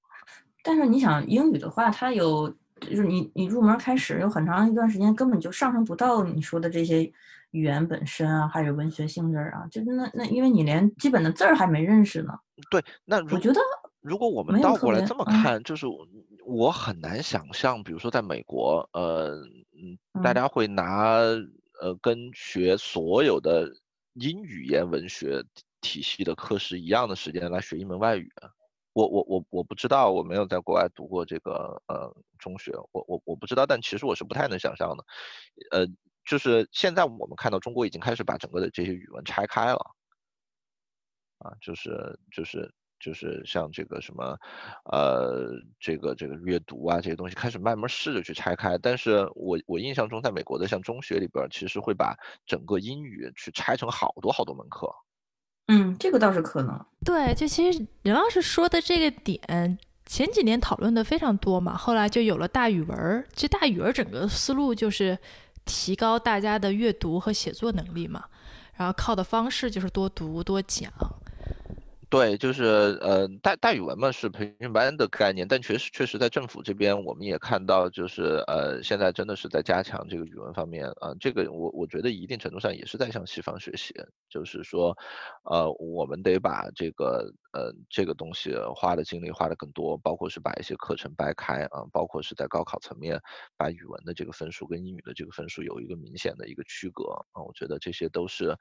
[0.62, 2.48] 但是你想英语的话，它有
[2.80, 7.02] 就是你你入门开始有很长一段时间根本就上升不到你说的这些
[7.50, 12.32] 语言本身啊，还有文学性质啊，就那那因为你连基本的字儿还没认识呢。
[12.70, 13.60] 对，那我觉得。
[14.02, 15.86] 如果我们倒过来这么看，就是
[16.44, 19.30] 我很难想象，比如说在美国，呃，
[19.80, 21.20] 嗯，大家会拿
[21.80, 23.72] 呃跟学所有的
[24.14, 25.44] 英语言文学
[25.80, 28.28] 体系的课时一样的时间来学一门外语。
[28.92, 35.04] 我我我我不知道，我没有在国外读过这个呃中学，我我我不知道，但其实我是不太能想象的。
[35.70, 35.86] 呃，
[36.24, 39.94] 就是现在我们看到中国已经开始把整个的这些语文拆开了，
[41.38, 42.68] 啊，就是就是。
[43.02, 44.38] 就是像这个什么，
[44.84, 45.50] 呃，
[45.80, 52.16] 这个这个阅读啊这些东西开始慢慢试着去拆开，但是我我印象中在美国的像中学里边，其实会把
[52.46, 54.88] 整个英语去拆成好多好多门课。
[55.66, 56.86] 嗯，这个倒是可能。
[57.04, 63.26] 对，就其实任老师说的这个点，前几年讨论的非常多嘛，后来就有了大语文。
[63.34, 65.18] 其实大语文整个思路就是
[65.64, 68.24] 提高大家的阅读和写作能力嘛，
[68.76, 70.92] 然后靠的方式就是多读多讲。
[72.12, 72.64] 对，就是
[73.00, 83.94] 呃，大大语文嘛是培训班的概念，但确实确实在政府这边，我们也看到，就是呃，现在真的是在加强这个语文方面啊，这个我我觉得一定程度上也是在向西方学习，
[84.28, 84.94] 就是说，
[85.50, 93.20] 呃，我们得把这个呃，这个东西花的精力花的更多，包括是把一些课程掰开啊，包括是在高考层面
[93.56, 98.56] 把语文的这个分数跟英语的这个分数有一个明显的一个区隔啊，我觉得这些都是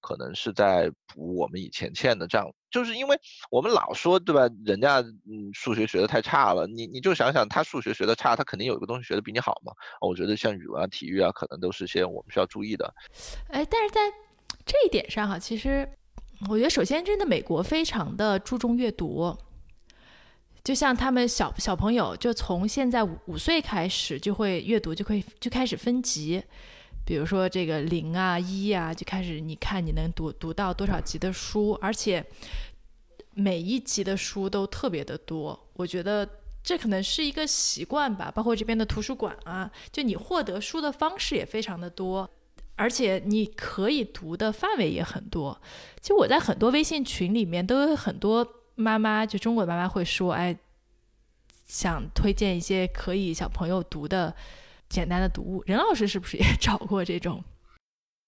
[0.00, 3.18] 可能是在补我们以前欠的账，就是因为
[3.50, 12.94] 我们老说对吧，人家嗯数学学的太差了，你你就想想他数学学的差，他肯定有一个东西学的比你好嘛，我觉得像语文啊、体育啊，可能都是些我们需要注意的。
[13.48, 14.00] 哎，但是在
[14.64, 15.88] 这一点上哈，其实。
[16.48, 19.36] 我觉得首先，真的美国非常的注重阅读，
[20.62, 26.42] 就像他们小小朋友，就从现在五五岁开始就会阅读，就可以就开始分级，
[27.06, 32.24] 比如说这个零啊一啊，就开始你看你能读读到多少级的书，而且
[33.32, 35.58] 每一级的书都特别的多。
[35.72, 36.28] 我觉得
[36.62, 42.28] 这可能是一个习惯吧，包括这边的图书馆啊，就你获得书的方式也非常的多。
[42.76, 45.60] 而且你可以读的范围也很多。
[46.00, 50.56] 其实我在很多微信群里面都有很多妈妈，就中国妈妈会说：“哎，
[51.66, 54.34] 想推荐一些可以小朋友读的
[54.88, 57.42] 简单的读物。”任老师是不是也 找过这种？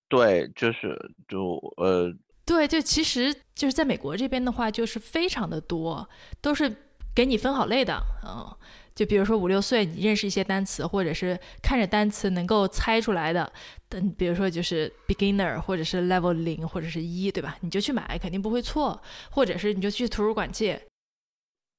[0.09, 0.97] 对，就是
[1.29, 2.11] 就呃，
[2.47, 6.09] 对，就其实就是在美国这边的话，就是非常的多，
[6.41, 6.75] 都是
[7.15, 8.57] 给你分好类的，嗯。
[8.99, 13.53] 就比如说五六岁，你认识一些单词，或者是看着单词能够猜出来的，
[13.89, 17.57] 等比如说就是 beginner 或者是 level 零或者是一对吧？
[17.61, 19.01] 你就去买，肯定不会错。
[19.31, 20.83] 或者是你就去图书馆借。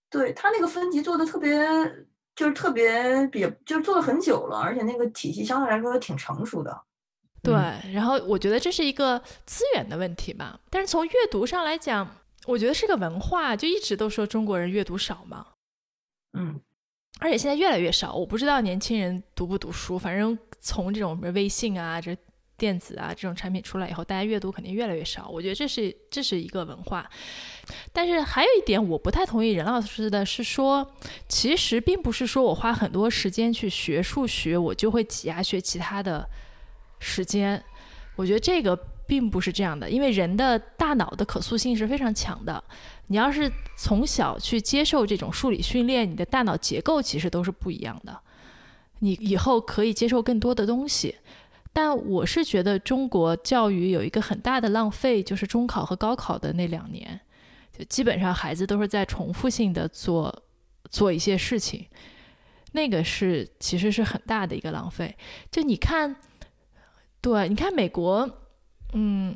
[0.10, 1.60] 对他那个分级做的特别，
[2.38, 6.84] 就是特别，比就是做了很久了，而且那个体系相对来说挺成熟的。
[7.44, 7.54] 对，
[7.92, 10.58] 然后我觉得这是一个资源的问题吧。
[10.70, 12.16] 但是从阅读上来讲，
[12.48, 15.48] 我觉得是个文化，就一直都说中国人阅读少嘛。
[16.32, 16.62] 嗯。
[17.20, 20.00] 而且现在越来越少，我不知道年轻人读不读书。
[20.00, 22.18] 反正从这种微信啊、这
[22.58, 25.28] 电子啊这种产品出来以后，大家阅读肯定越来越少。
[25.30, 27.10] 我觉得这是这是一个文化。
[27.94, 30.90] 但是还有一点我不太同意任老师的是说，
[31.28, 36.28] 其实并不是说我花很多时间去学数学，我就会挤压学其他的
[37.00, 37.62] 时间。
[38.16, 38.76] 我觉得这个
[39.08, 42.62] 并不是这样的，因为人的大脑的可塑性是非常强的。
[43.10, 48.20] 你要是从小去接受这种数理训练，你的大脑结构其实都是不一样的。
[49.00, 51.16] 你以后可以接受更多的东西，
[51.74, 57.20] 但我是觉得中国教育有一个很大的浪费，就是中考和高考的那两年，
[57.76, 60.44] 就基本上孩子都是在重复性的做
[60.92, 61.88] 做一些事情，
[62.74, 65.16] 那个是其实是很大的一个浪费。
[65.50, 66.16] 就你看，
[67.22, 68.30] 对，你看美国，
[68.94, 69.36] 嗯，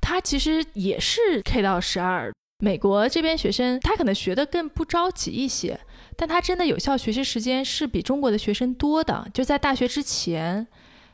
[0.00, 2.30] 它其实也是 K 到十二。
[2.64, 5.78] 美国这边学生，他可能学的更不着急一些，
[6.16, 9.28] 但他真的有效学习时间是比中国的学生多的。
[9.34, 10.66] 就在大学之前，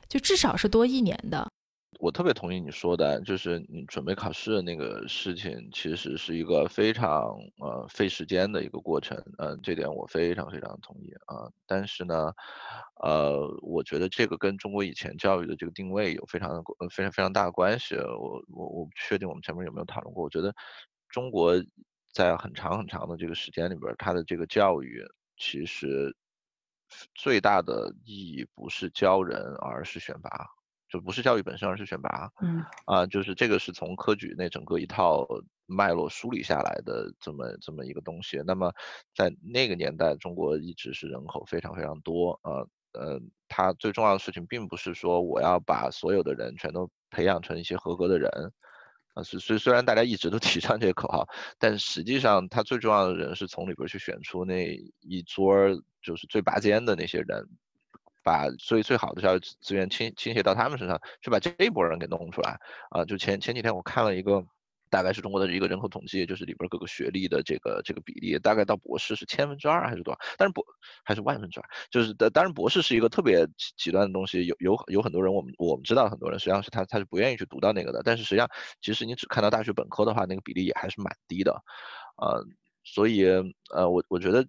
[0.09, 1.48] 就至少是多一年的。
[1.98, 9.18] 我特别同意你说的，就是你准备考试的那个事情，其实是一个非常呃费时间的一个过程。
[9.39, 11.51] 嗯，这点我非常非常同意啊。
[11.66, 12.32] 但是呢，
[13.02, 17.97] 呃，我觉得这个跟中国以前教育的这个定位有非常非常非常大的关系。
[17.97, 20.22] 我我我不确定我们前面有没有讨论过。
[20.22, 20.55] 我觉得。
[21.10, 21.54] 中国
[22.12, 25.04] 在很长很长的这个时间里边，它的这个教育
[25.36, 26.14] 其实
[27.14, 30.30] 最大的意义不是教人，而是选拔，
[30.88, 32.30] 就不是教育本身，而是选拔。
[32.42, 35.26] 嗯，啊，就是这个是从科举那整个一套
[35.66, 38.42] 脉络梳理下来的这么这么一个东西。
[38.44, 38.72] 那么
[39.14, 48.30] 在那个年代，中国一直是人口非常非常多，呃呃，它最重要的事情并不是说我要把所有的人全都培养成一些合格的人。
[49.14, 51.28] 啊，虽虽虽然大家一直都提倡这些口号，
[51.58, 55.54] 但实际上他最重要的人是从里边去选出那一桌
[56.02, 57.48] 就是最拔尖的那些人，
[58.22, 62.58] 把最最好的教育资源倾倾斜到他们身上，去把这一波人给弄出来。
[62.90, 64.44] 啊，就前前几天我看了一个。
[64.90, 70.18] 大概是中国的一个人口统计，就是里边各个学历的这个这个比例，大概到博士是千分之二还是多少？
[70.36, 70.64] 但是博
[71.04, 72.28] 还是万分之二，就是的。
[72.28, 73.46] 当然博士是一个特别
[73.76, 78.02] 极端的东西，有有有很多人，我们我们知道很多人实际上是他他是不愿意去读到那个的。
[78.04, 78.48] 但是实际上，
[78.82, 81.52] 其实你只看到大学本科的话，那个比例也还是蛮低的，
[82.16, 82.44] 呃，
[82.82, 83.24] 所以
[83.72, 84.44] 呃我我觉得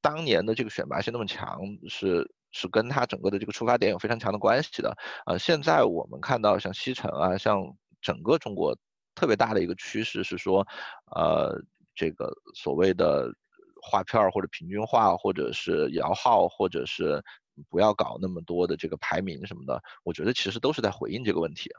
[0.00, 4.96] 当年的这个选拔性那么强，是是跟他整个的这个出发点有非常强的关系的。
[5.26, 7.62] 呃，现在我们看到像西城啊，像
[8.00, 8.74] 整个中国。
[9.14, 10.66] 特别大的一个趋势是说，
[11.14, 11.60] 呃，
[11.94, 13.30] 这个所谓的
[13.82, 17.22] 划片儿或者平均化，或者是摇号，或者是
[17.68, 21.70] 不要搞那么多的这个排名什么的，我觉得其实都是在回应这个问题，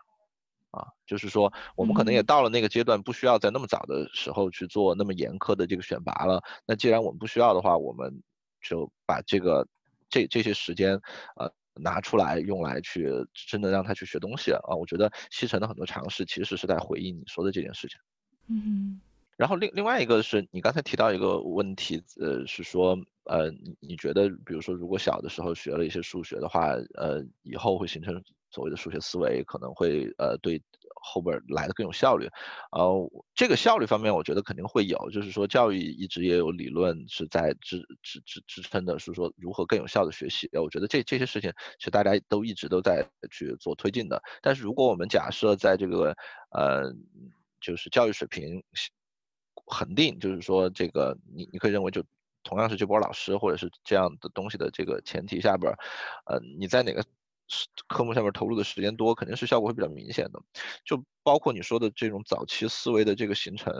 [0.71, 6.41] 啊，就是说我们可能也到了那个阶段，不需要在那么早的时候去做那么严苛的这个选拔了。
[6.65, 8.21] 那既然我们不需要的话，我们
[8.61, 9.67] 就把这个
[10.09, 10.99] 这这些时间，
[11.35, 11.51] 呃。
[11.75, 14.75] 拿出来用来去真的让他去学东西啊！
[14.75, 17.97] 我觉得西城的很多尝试其实是在回应你说的这件事情。
[18.47, 18.99] 嗯，
[19.37, 30.61] 然后另另外一个是你刚才提到一个问题，呃，是说，呃，你你觉得，比如说，如果小的时候学了一些数学的话，呃，以后会形成所谓的数学思维，可能会呃对
[31.03, 32.27] 后边来的更有效率。
[32.71, 40.49] 呃，这个效率方面，我觉得肯定会有，就是说教育一直也有理论是在支支支支撑的，是说如何更有效的学习。
[40.53, 44.21] 我觉得这这些事情其实大家都一直都在去做推进的。
[44.41, 46.15] 但是如果我们假设在这个
[46.51, 46.91] 呃
[47.61, 48.63] 就是教育水平。
[49.67, 52.03] 恒定就是说，这个你你可以认为，就
[52.43, 55.71] 同样是这波老师或者是这样的东西的这个前提下边，
[56.25, 57.01] 呃，你在哪个
[57.87, 60.39] 科目下面投入的时间多，肯定是效果会比较明显的。
[60.85, 63.73] 就包括你说的这种早期思维的这个形成，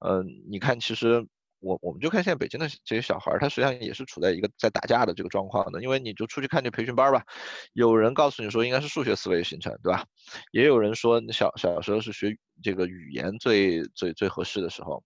[0.00, 1.26] 嗯，你看，其实
[1.60, 7.24] 我我们就看现在北京的这些小孩，他实际上也是处在一个在打架的这个状况的，因为你就出去看这培训班吧，
[7.72, 10.04] 有人告诉你说应该是数学思维形成，对吧？
[10.52, 15.02] 也有人说你小小时候是学这个语言最最最合适的时候。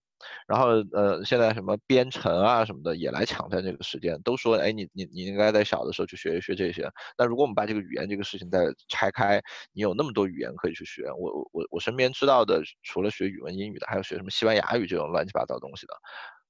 [0.47, 6.89] 然后呃，现在什么编程啊什么的也来抢占这个时间，都说哎，你你你应该在小的时候去学一学这些。
[7.17, 9.41] 那如果我们把这个语言这个事情再拆开，
[9.73, 11.11] 你有那么多语言可以去学。
[11.11, 15.93] 我我我身边知道的，除了学语文、英语的，还有学什么西班牙语这种乱七八糟东西的。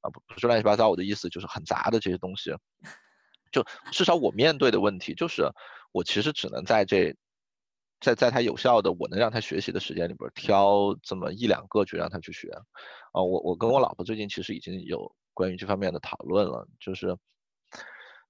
[0.01, 2.51] 啊，不不是乱七八糟，我的意思就是很杂的这些东西。
[3.51, 5.49] 就至少我面对的问题就是，
[5.91, 7.15] 我其实只能在这。
[8.01, 12.49] 在在他有效的，我能让他学习的时间里边挑这么一两个去让他去学，
[13.13, 17.15] 啊，我我跟我老婆最近其实已经有关于这方面的讨论了，就是，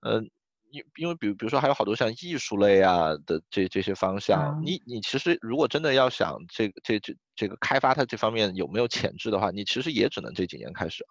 [0.02, 0.30] 嗯，
[0.72, 11.06] 因因为比如比如说还有好多像艺术类啊的这这些方向，你你其实如果真的要想这个这这这个开发他这方面有没有潜质的话，你其实也只能这几年开始，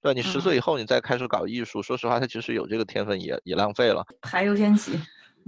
[0.00, 4.96] 对，你十岁以后你再开始搞艺术，说实话他其实有这个天分也也浪费了，排优先级。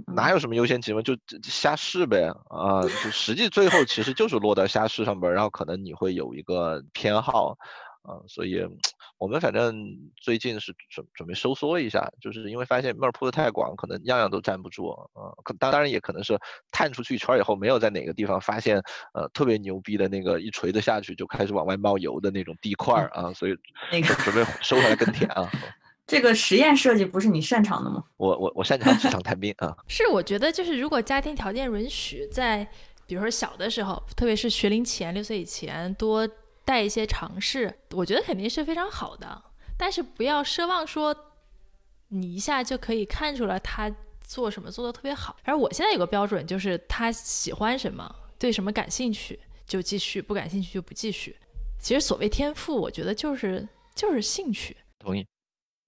[0.05, 2.81] 哪有什么优先级嘛，就瞎试呗啊！
[2.83, 7.57] 就实际最后其实就是落到瞎试上边，然后可能你会有一个偏好
[8.03, 8.63] 啊，所以
[9.17, 9.75] 我们反正
[10.15, 15.33] 最近是准准备收缩一下，就是因为发现面铺的太广，可能样样都站不住啊。
[15.43, 16.39] 可当然也可能是
[16.71, 18.81] 探出去一圈以后，没有在哪个地方发现
[19.13, 23.55] 呃特别牛逼的那个一锤子下去就开始往外冒油的那种地块啊，所以
[23.91, 25.49] 那个准备收回来耕田啊。
[26.07, 28.01] 这个实验设计不是你擅长的吗？
[28.15, 29.75] 我我我擅长纸上谈兵啊。
[29.87, 32.65] 是，我觉得就是如果家庭条件允许，在
[33.05, 36.27] 比如说小的时候，特别是学龄前六岁以前，多
[36.63, 39.43] 带一些尝试，我觉得肯定是非常好的。
[39.77, 41.15] 但是不要奢望说
[42.07, 43.93] 你一下就可以看出来他
[44.25, 45.35] 做什么做的特别好。
[45.43, 51.35] 而我现在有个标准，就是他喜欢什么，对什么感兴趣就继续，不感兴趣就不继续。
[51.79, 54.75] 其实所谓天赋，我觉得就是就是兴趣。
[54.97, 55.27] 同意。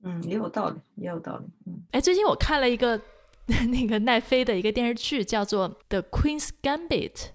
[0.04, 1.46] 嗯，也有道理，也有道理。
[1.66, 1.82] 嗯。
[1.92, 3.00] 哎，最近我看了一个，
[3.72, 7.28] 那个奈飞的一个电视剧，叫做 The Queen's Gambit。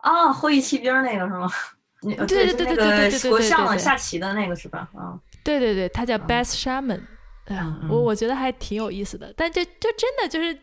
[0.00, 1.50] 啊，后羿弃兵那个是吗？
[2.02, 3.30] 对对对对对对对。
[3.30, 4.88] 我上了，下棋的那个是吧？
[4.94, 5.18] 啊。
[5.42, 7.00] 对对对，他叫 Beth Sherman。
[7.46, 10.58] 哎呀，我我觉得还挺有意思的，但就就真的就是，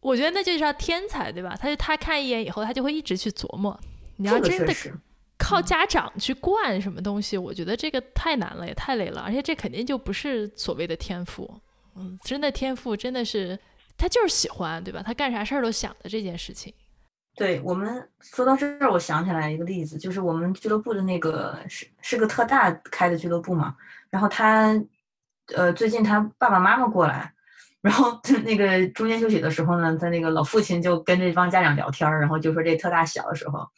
[0.00, 1.56] 我觉得那就是要天才，对吧？
[1.58, 3.78] 他就他看一眼以后，他就会一直去琢磨。
[4.16, 4.74] 你要真的。
[5.38, 11.60] 靠家长去惯什么东西，我觉得这个太难了，也太累了，而且这肯定就不是所谓的天赋。
[11.94, 13.58] 嗯，真的天赋真的是
[13.96, 15.02] 他就是喜欢，对吧？
[15.04, 16.72] 他干啥事儿都想的这件事情。
[17.34, 23.76] 对我们说到这儿，我想起来一个例子，就是我们俱乐部的那个是是个特大开的俱乐部嘛，
[24.08, 24.74] 然后他
[25.54, 27.30] 呃最近他爸爸妈妈过来，
[27.82, 33.68] 然后 那个中间休息的时候呢，他那个老父亲就跟这帮家长聊天儿，然后就说这特大小的时候，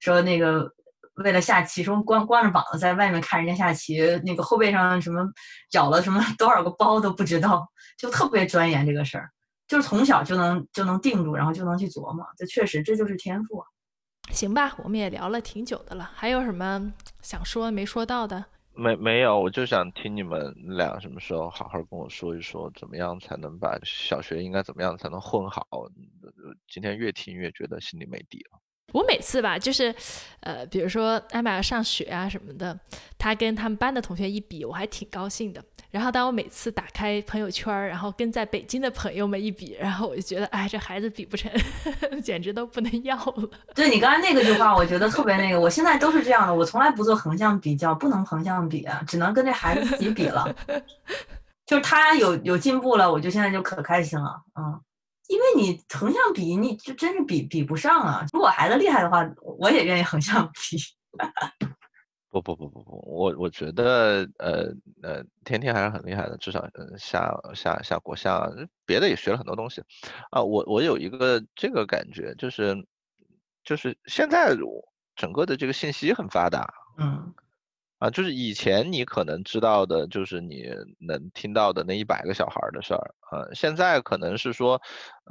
[0.00, 0.74] 说那个。
[1.16, 5.26] 为了下棋，说光光着膀子在外面看人家下棋，那个后背上什么
[5.72, 7.66] 咬了什么多少个包都不知道，
[7.98, 9.30] 就特别钻研这个事儿，
[9.66, 13.64] 就是从小就能就能定住，然后就能去琢磨，这确实这就是天赋。
[14.30, 18.44] 行吧，我们也聊了挺久的了，还有什么想说没说到的？
[18.74, 25.64] 没没有，我就想听你们俩什么时候好好跟我说一说，怎么样才能把小学应该怎么样才能混好？
[26.68, 28.60] 今天越听越觉得心里没底了。
[28.92, 29.94] 我每次吧，就是，
[30.40, 32.78] 呃，比如说艾玛上学啊什么的，
[33.18, 35.62] 他跟他们班的同学一比，我还挺高兴的。
[35.90, 41.50] 然后当我每次打开朋友圈，然后跟在北京的朋友们一比，然后我就觉得，哎，这孩子比不成，
[42.22, 43.48] 简直都不能要了。
[43.74, 45.60] 对你刚才那个句话，我觉得特别那个。
[45.60, 50.54] 我现在都是这样的，我从来不做横向比较，不能横向比啊，只能跟这孩子自己比了。
[51.66, 54.80] 就是他有有进步了，我就现在就可开心了，嗯。
[55.28, 58.24] 因为你横向比，你就真是比比不上啊！
[58.32, 60.76] 如果孩子厉害的话，我也愿意横向比。
[62.28, 64.66] 不不不不不，我我觉得呃
[65.02, 68.46] 呃，天天还是很厉害的，至少嗯下下下国下，
[68.84, 69.82] 别的也学了很多东西
[70.30, 70.42] 啊。
[70.42, 72.76] 我我有一个这个感觉，就是
[73.64, 74.54] 就是现在
[75.14, 77.32] 整个的这个信息很发达，嗯，
[77.98, 80.66] 啊，就是以前你可能知道的，就是你
[80.98, 84.78] 能听到的那一百个小孩的事儿，呃，现在可能是说，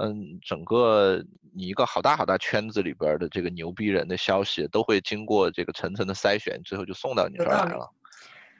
[0.02, 1.24] 嗯，整个
[1.56, 7.88] 你一个好大好大圈子里边的这个牛逼人的消息，都会经过这个层层的筛选，最后就送到你这儿来了。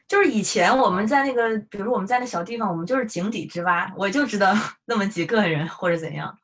[0.08, 4.54] 就是以前我们在那个，比如说我们在那小地方，我们就是井底之蛙，我就知道
[4.86, 6.38] 那么几个人或者怎样，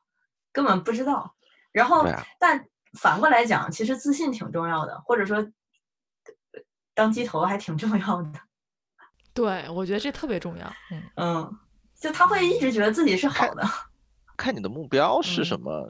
[0.52, 1.32] 根本不知道。
[1.70, 2.04] 然后，
[2.40, 2.66] 但
[2.98, 5.48] 反过来讲，其实自信挺重要的，或者说。
[6.94, 8.32] 当鸡头还挺重要的，
[9.34, 10.66] 对我觉得这特别重要。
[10.90, 11.58] 嗯嗯，
[11.98, 13.62] 就他会一直觉得自己是好的。
[14.36, 15.88] 看你的目标是什么，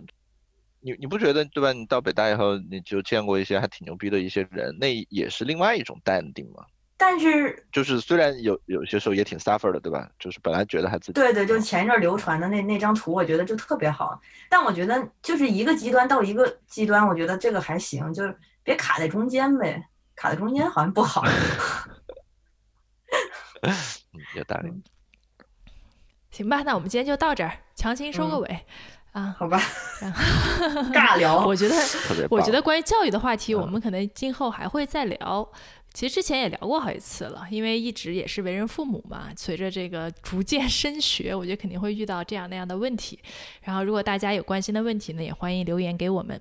[0.81, 1.73] 你你不觉得对吧？
[1.73, 6.65] 你到北大以后，你就见过一些还挺牛逼的一些人，那也是另外一种淡定嘛。
[6.97, 10.09] 但是就是虽然有有些时候也挺 suffer 的，对吧？
[10.21, 14.21] 就是本来觉得还自己对对，就前一阵流传的那那张图，我觉得就特别好。
[14.49, 19.85] 但我觉得就是一个极端到一个极端，我觉得这个还行，就是别卡在中间呗。
[20.15, 21.25] 卡在中间好像不好。
[24.35, 24.71] 有道理。
[26.31, 28.67] 行吧，那我们今天就到这儿，强行收个尾
[29.13, 29.37] 啊？
[29.39, 29.61] 好吧。
[30.93, 31.45] 尬聊。
[31.47, 31.77] 我觉得，
[32.31, 35.47] 我觉得关于教育的话题，我们可能今后还会再聊。
[35.93, 43.21] 其实之前也聊过好几次了，因为一直也是为人父母嘛，随着这个逐渐升学，我觉得肯定会遇到这样那样的问题。
[43.61, 46.41] 然后，如果大家有关心的问题呢，也欢迎留言给我们。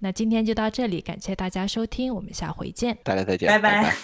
[0.00, 3.96] 那今天就到这里，感谢大家收听，我们下回见，大家再见，拜拜。